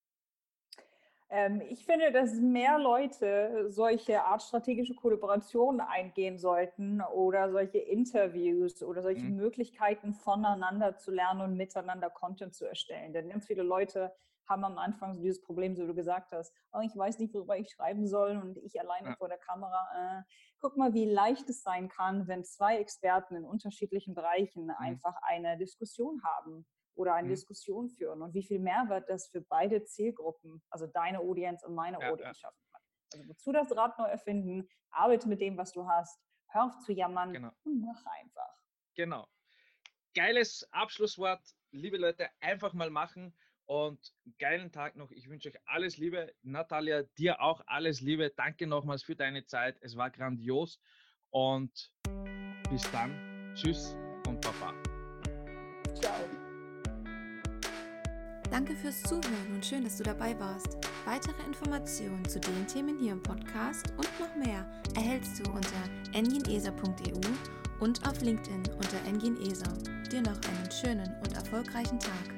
Ähm, 1.30 1.62
ich 1.70 1.86
finde, 1.86 2.12
dass 2.12 2.36
mehr 2.36 2.78
Leute 2.78 3.66
solche 3.70 4.24
Art 4.24 4.44
strategische 4.44 4.94
Kollaborationen 4.94 5.82
eingehen 5.82 6.38
sollten 6.38 7.02
oder 7.02 7.52
solche 7.52 7.80
Interviews 7.80 8.84
oder 8.84 9.02
solche 9.02 9.26
mhm. 9.26 9.38
Möglichkeiten 9.38 10.14
voneinander 10.14 10.98
zu 10.98 11.12
lernen 11.12 11.42
und 11.42 11.58
miteinander 11.58 12.12
Content 12.12 12.54
zu 12.54 12.66
erstellen. 12.66 13.12
Denn 13.14 13.30
ganz 13.30 13.48
viele 13.48 13.64
Leute 13.64 14.14
haben 14.48 14.64
am 14.64 14.78
Anfang 14.78 15.14
so 15.14 15.22
dieses 15.22 15.42
Problem, 15.42 15.76
so 15.76 15.84
wie 15.84 15.88
du 15.88 15.96
gesagt 15.96 16.32
hast, 16.32 16.54
oh, 16.74 16.82
ich 16.82 16.96
weiß 16.96 17.20
nicht, 17.20 17.34
worüber 17.34 17.58
ich 17.58 17.70
schreiben 17.72 18.08
soll 18.08 18.38
und 18.38 18.58
ich 18.58 18.80
alleine 18.80 19.10
ja. 19.10 19.16
vor 19.16 19.28
der 19.28 19.38
Kamera. 19.38 19.88
Äh, 19.96 20.24
guck 20.60 20.78
mal, 20.78 20.94
wie 20.94 21.06
leicht 21.06 21.50
es 21.50 21.62
sein 21.62 21.90
kann, 21.90 22.28
wenn 22.28 22.44
zwei 22.44 22.78
Experten 22.78 23.36
in 23.36 23.46
unterschiedlichen 23.46 24.14
Bereichen 24.16 24.66
mhm. 24.66 24.76
einfach 24.78 25.16
eine 25.22 25.58
Diskussion 25.58 26.22
haben 26.24 26.66
oder 26.96 27.14
eine 27.14 27.28
mhm. 27.28 27.34
Diskussion 27.34 27.90
führen 27.90 28.22
und 28.22 28.34
wie 28.34 28.44
viel 28.44 28.60
Mehrwert 28.60 29.10
das 29.10 29.28
für 29.30 29.42
beide 29.42 29.84
Zielgruppen, 29.84 30.62
also 30.70 30.88
deine 30.88 31.20
Audience 31.20 31.66
und 31.66 31.76
meine 31.76 32.00
ja, 32.00 32.12
Audience 32.12 32.40
ja. 32.42 32.48
schaffen 32.50 32.64
kann. 32.72 32.82
Also 33.14 33.30
wozu 33.30 33.52
das 33.52 33.76
Rad 33.76 33.98
neu 34.00 34.06
erfinden, 34.06 34.68
arbeite 34.92 35.28
mit 35.28 35.42
dem, 35.42 35.58
was 35.58 35.72
du 35.72 35.88
hast, 35.88 36.20
hör 36.50 36.66
auf 36.66 36.80
zu 36.80 36.94
jammern 36.94 37.34
genau. 37.34 37.52
und 37.64 37.82
mach 37.82 38.04
einfach. 38.06 38.62
Genau. 38.96 39.28
Geiles 40.14 40.68
Abschlusswort, 40.72 41.42
liebe 41.72 41.98
Leute, 41.98 42.30
einfach 42.40 42.74
mal 42.74 42.90
machen 42.90 43.36
und 43.66 44.00
geilen 44.40 44.72
Tag 44.72 44.96
noch. 44.96 45.12
Ich 45.12 45.30
wünsche 45.30 45.50
euch 45.50 45.60
alles 45.66 45.98
Liebe. 45.98 46.34
Natalia, 46.44 47.04
dir 47.18 47.42
auch 47.42 47.62
alles 47.68 48.02
Liebe. 48.02 48.32
Danke 48.36 48.68
nochmals 48.68 49.04
für 49.04 49.16
deine 49.16 49.46
Zeit. 49.46 49.78
Es 49.82 49.96
war 49.96 50.10
grandios 50.10 50.80
und 51.30 51.92
bis 52.70 52.90
dann. 52.92 53.54
Tschüss 53.56 53.96
und 54.28 54.42
Papa. 54.42 54.74
Ciao. 55.94 56.14
Danke 58.52 58.76
fürs 58.76 59.02
Zuhören 59.04 59.54
und 59.54 59.66
schön, 59.66 59.84
dass 59.84 59.98
du 59.98 60.04
dabei 60.04 60.40
warst. 60.40 60.78
Weitere 61.06 61.44
Informationen 61.46 62.24
zu 62.26 62.40
den 62.40 62.68
Themen 62.68 63.00
hier 63.00 63.14
im 63.14 63.24
Podcast 63.24 63.92
und 63.98 64.10
noch 64.20 64.36
mehr 64.36 64.70
erhältst 64.96 65.40
du 65.40 65.52
unter 65.52 65.90
enginesa.eu 66.14 67.20
und 67.80 68.08
auf 68.08 68.22
LinkedIn 68.22 68.64
unter 68.76 69.06
enginesa. 69.08 69.72
Dir 70.12 70.22
noch 70.22 70.40
einen 70.48 70.72
schönen 70.72 71.14
und 71.22 71.34
erfolgreichen 71.34 72.00
Tag. 72.00 72.35